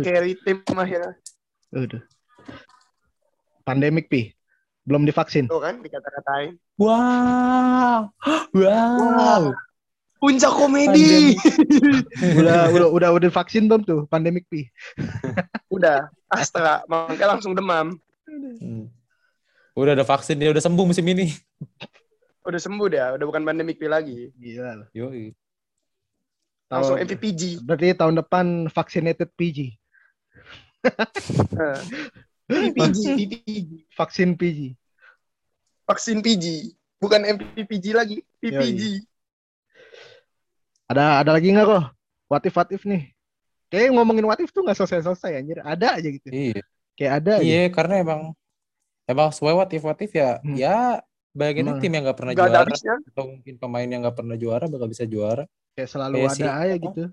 [0.00, 1.12] carry tim akhirnya.
[1.74, 2.02] Udah.
[3.66, 4.32] Pandemik pi.
[4.86, 5.50] Belum divaksin.
[5.50, 6.56] Tuh kan dikata-katain.
[6.80, 8.08] Wow.
[8.54, 9.50] Wow.
[10.24, 11.36] Puncak komedi.
[12.40, 14.64] udah udah udah udah vaksin belum tuh pandemik pi?
[15.68, 16.80] Udah, Astra.
[16.88, 18.00] Makanya langsung demam.
[18.24, 18.88] Hmm.
[19.76, 21.28] Udah ada vaksin dia udah sembuh musim ini.
[22.48, 24.32] Udah sembuh dia, udah bukan pandemik lagi.
[24.40, 24.80] Gila.
[24.80, 24.88] loh.
[24.96, 25.36] Yoi.
[26.72, 27.42] Langsung Tahun- MVPG.
[27.60, 29.76] Berarti tahun depan vaccinated PG.
[32.48, 33.70] PPG, PPG.
[33.92, 34.58] Vaksin PG.
[35.84, 36.44] Vaksin PG.
[36.96, 39.04] Bukan MPPG lagi, PPG.
[40.84, 41.84] Ada ada lagi nggak kok?
[42.28, 43.10] What if what if nih?
[43.68, 45.58] Kayak ngomongin what if tuh nggak selesai-selesai anjir.
[45.60, 46.28] Ada aja gitu.
[46.28, 46.60] Iya.
[46.94, 47.44] Kayak ada aja.
[47.44, 48.20] Iya, karena emang
[49.04, 50.38] emang sesuai what if what if ya.
[50.40, 50.54] Hmm.
[50.54, 51.00] Ya
[51.34, 51.80] bayangin Emang.
[51.82, 52.94] tim yang nggak pernah Gak juara habisnya.
[53.10, 55.44] atau mungkin pemain yang nggak pernah juara bakal bisa juara.
[55.74, 56.84] Kayak selalu Kayak ada si- aja apa?
[56.86, 57.04] gitu.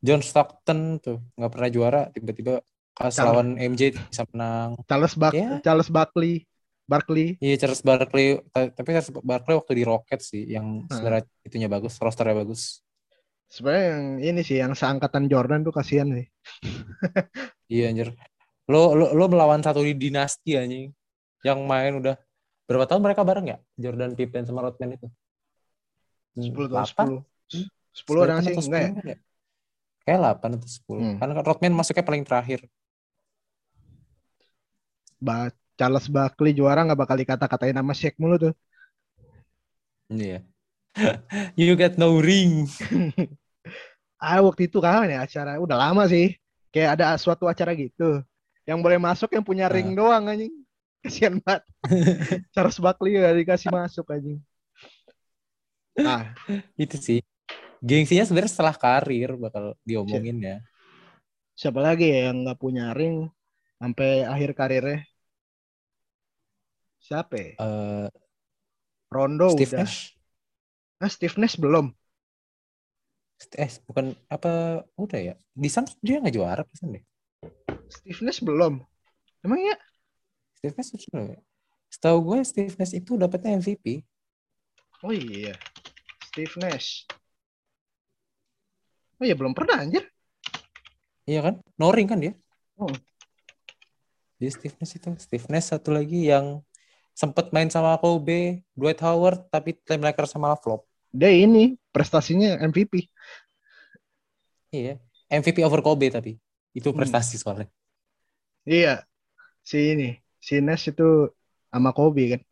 [0.00, 2.54] John Stockton tuh nggak pernah juara tiba-tiba
[2.96, 4.80] pas lawan MJ bisa menang.
[4.88, 5.60] Charles Buck Ya.
[5.60, 6.48] Charles Barkley
[6.86, 10.88] Barkley Iya Charles Barkley ta- tapi Charles Barkley waktu di Rockets sih yang Hmm.
[10.88, 12.80] sebenarnya itunya bagus, rosternya bagus.
[13.46, 16.26] sebenarnya yang ini sih yang seangkatan Jordan tuh kasihan sih.
[17.66, 18.14] Iya anjir.
[18.66, 20.90] Lo lo lo melawan satu di dinasti anjing.
[21.42, 22.14] Yang main udah
[22.64, 23.58] berapa tahun mereka bareng ya?
[23.74, 25.06] Jordan Pippen sama Rodman itu.
[26.34, 27.06] Hmm, 10 tahun delapan?
[27.46, 27.66] 10.
[27.94, 28.54] 10 ada nggak sih?
[28.66, 28.90] Enggak ya?
[28.90, 29.18] 10 ya?
[30.02, 30.98] Kayak 8 atau 10.
[31.02, 31.16] Hmm.
[31.18, 32.60] Karena Rodman masuknya paling terakhir.
[35.18, 38.54] Ba Charles Barkley juara nggak bakal dikata-katain nama Shaq mulu tuh.
[40.08, 40.40] Iya.
[41.60, 42.64] you got no ring.
[44.16, 45.60] Ah waktu itu kapan ya acara?
[45.60, 46.32] Udah lama sih.
[46.72, 48.24] Kayak ada suatu acara gitu.
[48.64, 49.96] Yang boleh masuk yang punya ring Ah.
[50.00, 50.56] doang anjing.
[51.04, 51.62] Kasihan banget.
[52.56, 54.40] Charles Barkley gak dikasih masuk anjing.
[56.00, 56.32] Nah,
[56.80, 57.20] Itu sih.
[57.84, 60.56] Gengsinya sebenarnya setelah karir bakal diomongin ya.
[61.52, 63.28] siapa lagi ya yang nggak punya ring
[63.76, 65.04] sampai akhir karirnya?
[67.06, 67.34] Siapa?
[67.38, 67.50] ya?
[67.54, 68.08] Eh,
[69.14, 69.86] Rondo Steve udah.
[69.86, 70.18] Nash.
[70.98, 71.94] Ah, Steve Nash belum.
[73.54, 75.34] Eh, bukan apa udah ya?
[75.54, 77.04] Di Suns dia nggak juara pesan deh.
[77.86, 78.82] Steve Nash belum.
[79.46, 79.78] Emang ya?
[80.58, 81.38] Steve Nash sudah ya?
[81.86, 84.02] Setahu gue Steve Nash itu dapetnya MVP.
[85.06, 85.54] Oh iya.
[86.26, 87.06] Steve Nash.
[89.22, 90.10] Oh iya belum pernah anjir.
[91.22, 91.54] Iya kan?
[91.78, 92.34] Noring kan dia?
[92.74, 92.90] Oh.
[94.42, 95.08] Dia Steve Nash itu.
[95.22, 96.66] Steve Nash satu lagi yang
[97.16, 100.84] sempat main sama Kobe, Dwight Howard, tapi tim Lakers sama flop.
[101.08, 103.08] Dia ini prestasinya MVP.
[104.68, 105.00] Iya.
[105.32, 106.36] MVP over Kobe tapi.
[106.76, 107.00] Itu Hmm.
[107.00, 107.72] prestasi soalnya.
[108.68, 109.00] Iya.
[109.64, 111.32] Si ini, si Nash itu
[111.72, 112.42] sama Kobe kan.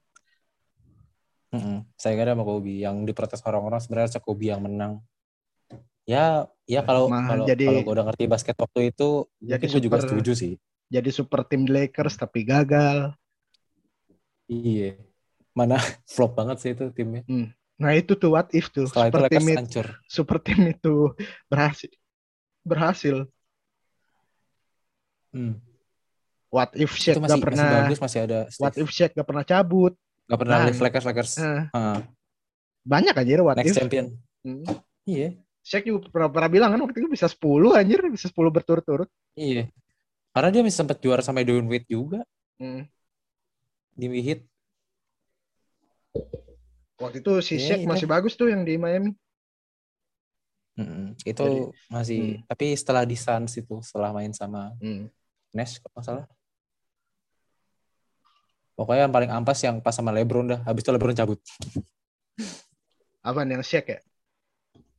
[1.54, 1.86] Mm-mm.
[1.94, 5.04] Saya kira sama Kobe yang diprotes orang-orang sebenarnya Kobe yang menang.
[6.04, 9.68] Ya, ya kalau Mah, kalau jadi- kalau gue udah ngerti basket waktu itu, Jadi mungkin
[9.70, 10.52] gue juga super- setuju sih.
[10.88, 13.14] Jadi super tim Lakers tapi gagal.
[14.46, 14.98] Iya.
[15.52, 15.78] Mana
[16.12, 17.22] flop banget sih itu timnya.
[17.74, 18.86] Nah itu tuh what if tuh.
[18.86, 20.94] Setelah itu super Lakers tim itu, super tim itu
[21.46, 21.90] berhasil.
[22.62, 23.16] Berhasil.
[25.34, 25.58] Hmm.
[26.54, 28.82] What if Shaq Itu masih, gak masih pernah bagus, masih ada What Steve.
[28.86, 29.92] if Shaq gak pernah cabut.
[30.24, 30.70] Gak pernah Nah.
[30.70, 31.32] Lakers, Lakers.
[31.42, 31.98] Eh, Ah,
[32.86, 33.78] banyak anjir what next if.
[33.82, 34.14] champion.
[34.46, 34.62] Hmm.
[35.04, 35.34] Iya.
[35.64, 39.08] Shaq juga pernah, pernah bilang kan waktu itu bisa 10 anjir, bisa 10 berturut-turut.
[39.34, 39.66] Iya.
[40.30, 42.22] Karena dia masih sempat juara sama Dwayne Wade juga
[42.54, 42.86] Hmm.
[43.94, 44.40] Di Heat.
[46.94, 47.88] Waktu itu si Shaq iya.
[47.90, 49.10] masih bagus tuh yang di Miami.
[50.74, 51.14] Mm-mm.
[51.22, 55.06] Itu Jadi- masih, tapi setelah di Suns itu, setelah main sama Hmm.
[55.54, 56.26] Nash kalau nggak salah.
[58.74, 60.60] Pokoknya yang paling ampas yang pas sama LeBron dah.
[60.66, 61.38] Habis itu LeBron cabut.
[63.22, 64.00] Apaan yang Shaq ya?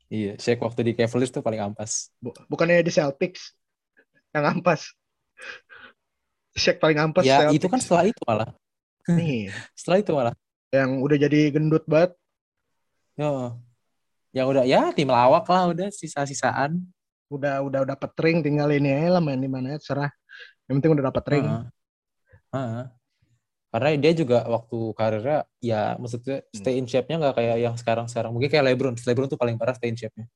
[0.08, 2.08] Iya, Shaq waktu di Cavaliers tuh paling ampas.
[2.24, 3.52] Bu- Bukannya di Celtics
[4.32, 4.96] yang ampas.
[6.56, 7.56] Shaq paling ampas ya, Celtics.
[7.60, 8.48] itu kan setelah itu malah.
[9.08, 10.36] Nih Setelah itu malah.
[10.70, 12.12] yang udah jadi gendut banget.
[13.16, 13.56] Yo.
[14.36, 16.84] Yang udah ya tim lawak lah udah sisa-sisaan.
[17.32, 20.12] Udah udah dapat ring tinggal ini aja lah main di mana aja serah.
[20.68, 21.46] Yang penting udah dapat ring.
[21.48, 21.64] Heeh.
[22.52, 22.86] Heeh.
[23.72, 26.56] Karena dia juga waktu karirnya ya maksudnya Hmm.
[26.56, 28.32] stay in shape-nya nggak kayak yang sekarang-sekarang.
[28.32, 28.96] Mungkin kayak LeBron.
[29.00, 30.28] LeBron tuh paling parah stay in shape-nya.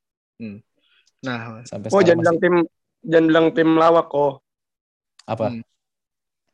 [1.19, 2.55] Nah, Sampai Oh, jangan bilang masih tim
[3.03, 4.33] jangan bilang tim lawak kok.
[5.25, 5.51] apa?
[5.51, 5.63] Hmm.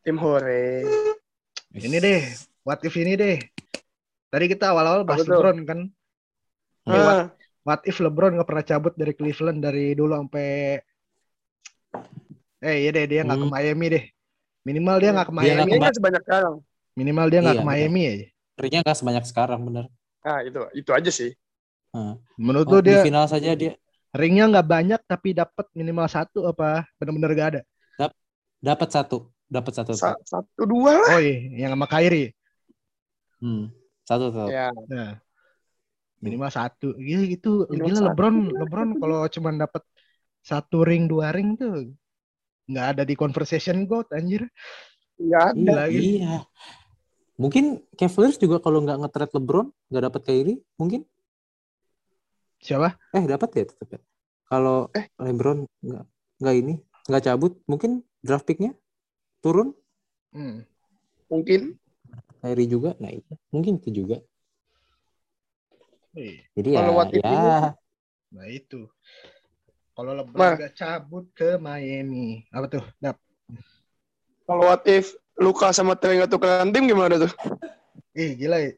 [0.01, 0.83] Tim hore.
[1.75, 2.19] Ini deh,
[2.63, 3.37] what if ini deh.
[4.31, 5.35] Tadi kita awal-awal bahas tuh?
[5.35, 5.79] LeBron kan.
[6.85, 7.17] Ini what,
[7.67, 10.79] what if LeBron nggak pernah cabut dari Cleveland dari dulu sampai
[12.65, 13.53] Eh iya deh dia nggak ke Hmm.
[13.53, 14.03] Miami deh.
[14.67, 15.69] Minimal dia nggak ke Dia Miami.
[15.69, 16.55] ke ini kan sebanyak sekarang.
[16.99, 18.27] Minimal dia nggak Iya, ke Miami aja.
[18.61, 19.85] Ringnya nggak sebanyak sekarang bener.
[20.25, 21.31] Ah, itu itu aja sih.
[21.93, 22.13] Heeh.
[22.39, 23.73] Menurut Oh, lu dia di final saja dia
[24.15, 27.61] ringnya nggak banyak tapi dapat minimal satu apa bener-bener gak ada?
[28.65, 29.91] dapat satu, dapat satu.
[29.93, 31.09] Sa- satu dua lah.
[31.15, 32.33] Oh iya, yang sama Kyrie.
[33.39, 33.69] Hmm.
[34.03, 34.47] Satu tuh.
[34.49, 35.17] Ya, Nah,
[36.21, 38.07] minimal satu gila gitu Minimal gila satu.
[38.09, 39.83] LeBron LeBron kalau cuma dapat
[40.41, 41.93] satu ring dua ring tuh
[42.65, 44.49] nggak ada di conversation GOAT anjir
[45.15, 45.55] Nggak ada.
[45.55, 46.05] Gila, gitu.
[46.19, 46.35] Iya.
[47.35, 51.03] Mungkin Cavaliers juga kalau nggak nge-trade LeBron, nggak dapat Kyrie, mungkin.
[52.57, 53.99] siapa Eh, dapat ya tetap ya.
[54.47, 55.05] Kalau Eh.
[55.19, 56.03] LeBron nggak
[56.41, 56.73] nggak ini,
[57.05, 58.73] nggak cabut, mungkin draft pick-nya
[59.45, 59.69] turun.
[60.33, 60.65] Hmm.
[61.29, 61.77] Mungkin.
[62.41, 64.17] Kyrie juga, nah itu mungkin itu juga.
[66.17, 66.41] Iya.
[66.55, 67.73] Jadi ya, Kalau what if ya
[68.35, 68.81] Nah itu.
[69.95, 70.53] Kalau LeBron Mah.
[70.59, 72.83] nggak cabut ke Miami, apa tuh?
[72.99, 73.15] Dap.
[74.43, 77.31] Kalau what if Luka sama Trey nggak tukeran tim gimana tuh?
[78.11, 78.59] Ih gila.
[78.59, 78.71] ya.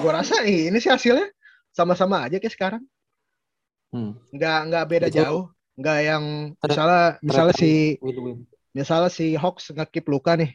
[0.00, 1.28] Gua rasa ih, ini sih hasilnya
[1.72, 2.82] sama-sama aja kayak sekarang.
[3.92, 5.44] hmm, Nggak nggak beda Itu- jauh.
[5.76, 6.24] Nggak yang
[6.56, 8.00] misalnya misalnya si.
[8.76, 10.52] Misalnya si Hawks ngekip Luka nih.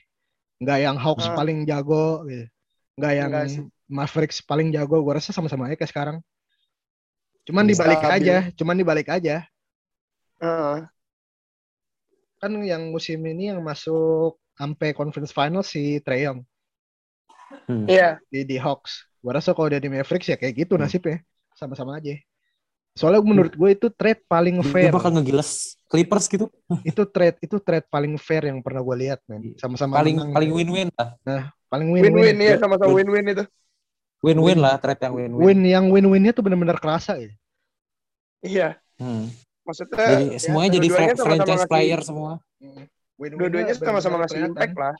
[0.61, 1.33] Nggak yang Hawks Ah.
[1.33, 2.45] paling jago gitu.
[3.01, 3.61] Nggak yang Nggak sih.
[3.89, 5.01] Mavericks paling jago.
[5.01, 6.17] Gua rasa sama-sama aja kayak sekarang.
[7.49, 8.15] Cuman Bisa dibalik stabil.
[8.21, 9.35] aja, cuman dibalik aja.
[10.37, 10.77] Heeh.
[12.37, 16.41] Kan yang musim ini yang masuk sampai conference final si Trae Young
[17.67, 17.83] Hmm.
[17.89, 18.21] Iya.
[18.31, 19.09] di di Hawks.
[19.19, 20.85] Gua rasa kalau dia di Mavericks ya kayak gitu Hmm.
[20.87, 21.19] nasibnya.
[21.57, 22.15] Sama-sama aja.
[22.91, 24.91] Soalnya menurut gue itu trade paling Dia fair.
[24.91, 26.47] bakal ngegilas Clippers gitu.
[26.87, 29.55] itu trade itu trade paling fair yang pernah gue lihat, men.
[29.55, 30.31] Sama-sama Paling menang.
[30.31, 31.09] paling win-win lah.
[31.67, 32.35] paling Win-win win-win.
[32.37, 33.43] ya sama-sama win-win itu.
[34.21, 34.57] Win-win Win.
[34.59, 35.39] lah trade yang win-win.
[35.41, 37.31] Win yang win-winnya tuh benar-benar kerasa ya.
[38.43, 38.67] Iya.
[38.99, 39.31] Hmm.
[39.61, 42.31] Maksudnya Jadi ya, semuanya jadi fra- sama-sama franchise ngasih- player semua.
[43.15, 44.51] Win-winnya Dua-duanya sama-sama ngasih kelihatan.
[44.53, 44.95] impact lah.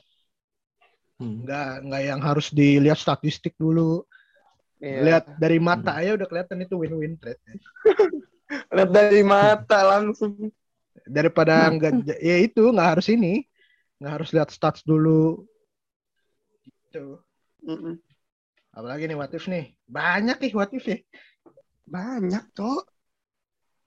[1.20, 1.36] Hmm.
[1.44, 4.02] Nggak nggak yang harus dilihat statistik dulu.
[4.82, 5.00] Iya.
[5.06, 7.38] Lihat dari mata aja udah kelihatan itu win-win trade.
[8.74, 10.50] Lihat dari mata langsung.
[11.06, 13.46] Daripada nggak ya itu nggak harus ini.
[14.02, 15.46] Nggak harus lihat stats dulu.
[16.66, 17.22] Gitu.
[17.62, 18.02] Mm-mm.
[18.74, 19.70] Apalagi nih what if nih.
[19.86, 20.98] Banyak nih what if ya.
[21.86, 22.82] Banyak tuh.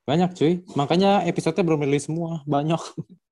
[0.08, 0.64] Banyak cuy.
[0.80, 2.40] Makanya episode-nya belum rilis semua.
[2.48, 2.80] Banyak.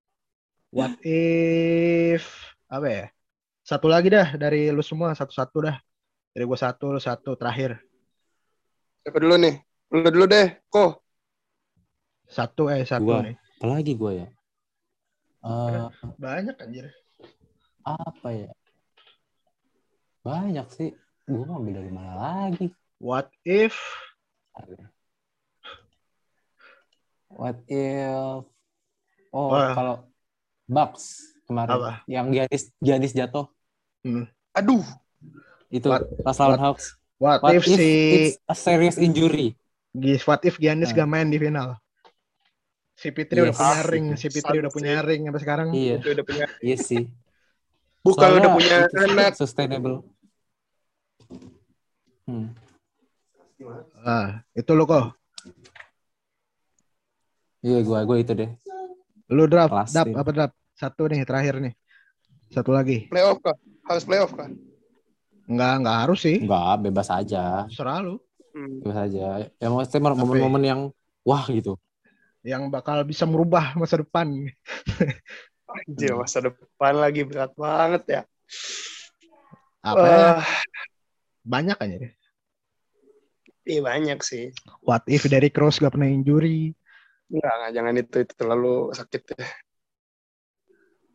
[0.74, 2.26] What if
[2.66, 3.06] apa ya?
[3.62, 5.78] Satu lagi dah dari lu semua satu-satu dah.
[6.34, 7.78] Dari gua satu, satu terakhir.
[9.06, 9.56] Siapa dulu nih?
[9.94, 10.58] Lu dulu deh.
[10.66, 10.92] Kok?
[12.26, 13.22] Satu eh satu Gua.
[13.22, 13.38] nih.
[13.62, 14.28] Apalagi gue ya.
[15.44, 16.90] Eh, Banyak anjir.
[17.84, 18.50] apa ya?
[20.24, 20.90] Banyak sih.
[21.28, 22.72] Gue mau ambil dari mana lagi?
[22.98, 23.76] What if
[27.28, 28.44] What if
[29.34, 30.08] Oh, kalau
[30.70, 31.92] Bucks kemarin Apa?
[32.08, 33.50] yang Giannis Giannis jatuh
[34.54, 34.84] Aduh.
[35.74, 36.86] Itu What- pas lawan what- Hawks.
[37.18, 37.90] what, What if, if si
[38.30, 39.58] it's a serious injury?
[39.92, 41.02] Gis what if Giannis Nah.
[41.02, 41.78] gak main di final?
[42.94, 43.50] Si Fitri Yes.
[43.50, 45.68] udah punya Ah, ring, si Fitri udah Sadis punya ring sampai sekarang.
[45.74, 46.46] Iya, Itu udah punya.
[46.62, 47.04] iya sih.
[48.00, 49.32] Bukan Soalnya udah punya itu anak.
[49.34, 49.96] sustainable.
[52.24, 52.48] Hmm.
[54.00, 55.16] Ah, itu lo kok.
[57.62, 58.50] Iya, gua gua itu deh.
[59.32, 60.56] Lu draft, Kelas dap apa draft?
[60.76, 61.74] Satu nih terakhir nih.
[62.52, 63.08] Satu lagi.
[63.08, 63.56] Playoff kah?
[63.88, 64.52] Harus playoff kah?
[65.44, 66.38] Enggak, enggak harus sih.
[66.40, 67.68] Enggak, bebas aja.
[67.68, 68.16] Serah lu.
[68.56, 68.80] Hmm.
[68.80, 69.26] Bebas aja.
[69.48, 70.82] Ya maksudnya momen-momen yang
[71.28, 71.76] wah gitu.
[72.44, 74.28] Yang bakal bisa merubah masa depan.
[75.68, 78.22] Anjir, masa depan lagi berat banget ya.
[79.84, 80.20] Apa ya?
[80.40, 80.48] Wah,
[81.44, 82.14] Banyak aja deh.
[83.64, 84.52] iya banyak sih.
[84.84, 86.72] What if Derrick Rose gak pernah injury?
[87.32, 88.16] Enggak, enggak, jangan itu.
[88.28, 89.44] Itu terlalu sakit ya.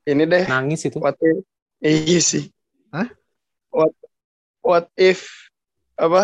[0.08, 0.44] Ini deh.
[0.48, 0.96] Nangis itu.
[1.00, 1.44] What if?
[1.84, 2.44] Iya sih.
[2.92, 3.08] Hah?
[3.68, 3.92] What
[4.68, 5.20] What if
[5.98, 6.22] apa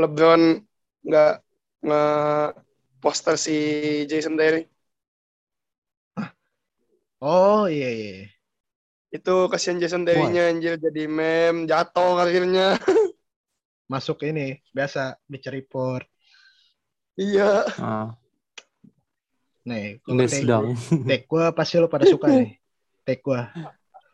[0.00, 0.42] LeBron
[1.06, 1.32] nggak
[1.86, 2.02] nge
[3.02, 3.56] poster si
[4.10, 4.62] Jason Terry
[7.20, 8.28] Oh iya iya.
[9.16, 12.64] itu kasihan Jason Terry-nya anjir jadi meme jatuh karirnya
[13.92, 16.04] Masuk ini biasa Bleacher Report.
[17.18, 18.16] iya Ah,
[19.68, 20.00] Nih,
[21.08, 22.50] take gua pasti lu pada suka nih.
[23.06, 23.40] Take gua.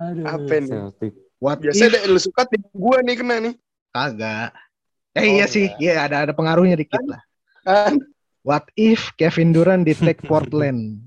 [0.02, 0.68] Aduh, Apa ini?
[0.70, 1.14] Celtic.
[1.44, 3.54] What biasanya if deh, lu suka tim gua nih kena nih
[3.92, 4.56] kagak?
[5.12, 7.20] Eh Oh, iya sih, iya ada ada pengaruhnya dikit lah.
[7.62, 8.00] kan
[8.40, 11.04] What if Kevin Durant di take Portland?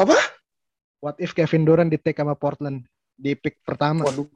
[0.00, 0.16] Apa?
[1.04, 4.08] What if Kevin Durant di take sama Portland di pick pertama?
[4.08, 4.28] waduh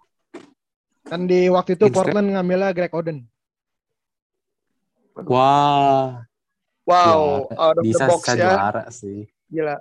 [1.08, 3.24] Kan di waktu itu Portland ngambilnya Greg Oden.
[5.26, 6.22] Wah,
[6.86, 7.60] wow juara.
[7.60, 9.20] out of the bisa box bisa ya juara sih.
[9.50, 9.76] gila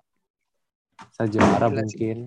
[0.99, 1.77] Bisa juara Gila sih.
[1.77, 2.17] mungkin.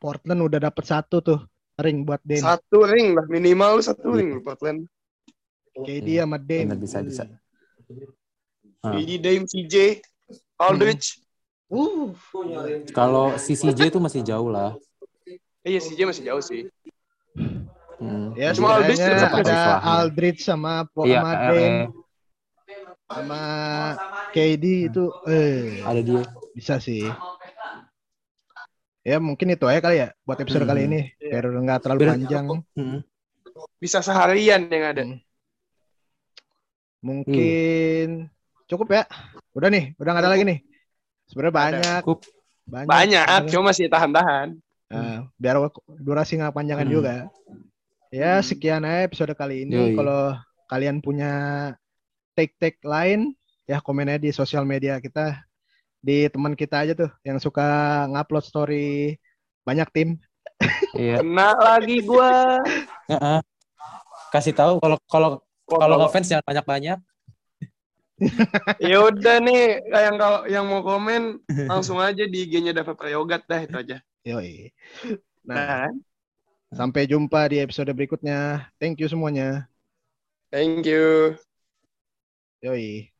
[0.00, 1.40] Portland udah dapet satu tuh
[1.78, 2.42] ring buat Dane.
[2.42, 4.16] satu ring lah minimal lu satu Iya.
[4.16, 4.80] ring lu Portland
[5.76, 6.66] KD sama Dane.
[6.66, 7.22] Bener, bisa, bisa.
[8.80, 8.94] Ah.
[8.94, 9.74] Jadi Dame CJ
[10.56, 11.22] Aldridge
[11.68, 12.16] Uh,
[12.90, 14.72] Kalau si CJ itu masih jauh lah.
[15.60, 16.64] iya CJ masih jauh sih
[17.98, 18.30] Hmm.
[18.32, 19.82] Ya Cuma Aldridge ada.
[19.82, 21.84] Aldridge sama Po Iya, sama eh, Dame eh,
[23.04, 23.40] sama
[24.30, 26.22] KD itu eh ada dia.
[26.54, 27.04] bisa sih.
[29.08, 30.72] Ya mungkin itu aja kali ya buat episode Hmm.
[30.76, 32.44] kali ini biar nggak terlalu Biar- panjang.
[32.76, 32.98] Hmm.
[33.80, 35.02] Bisa seharian yang ada.
[35.08, 35.18] Hmm.
[37.00, 38.28] Mungkin
[38.68, 39.02] cukup ya.
[39.54, 40.58] Udah nih, udah nggak ada lagi nih.
[41.30, 42.18] Sebenarnya banyak, Cukup.
[42.68, 42.88] banyak.
[42.88, 44.48] Banyak, cuma masih tahan-tahan.
[44.88, 45.56] Nah, biar
[46.00, 46.94] durasi nggak panjangan Hmm.
[46.94, 47.14] juga.
[48.08, 49.92] Ya sekian aja episode kali ini.
[49.92, 50.36] Kalau
[50.68, 51.32] kalian punya
[52.32, 53.32] take-take lain,
[53.64, 55.47] ya komen aja di sosial media kita.
[55.98, 57.62] Di teman kita aja tuh yang suka
[58.10, 59.18] ngupload story
[59.66, 60.08] banyak tim.
[60.96, 61.20] Iya.
[61.22, 62.58] Kena lagi gua.
[63.10, 63.38] Heeh.
[64.32, 65.30] Kasih tahu kalau kalau
[65.68, 66.98] kalau Kalau ngefans jangan banyak-banyak.
[68.82, 71.38] ya udah nih, yang kalau yang mau komen
[71.70, 73.96] langsung aja di IG-nya Dava Prayogat dah itu aja.
[74.26, 74.74] Yoi.
[75.46, 75.86] Nah,
[76.68, 78.68] Nah, sampai jumpa di episode berikutnya.
[78.76, 79.70] Thank you semuanya.
[80.50, 81.36] thank you.
[82.60, 83.14] Yoi.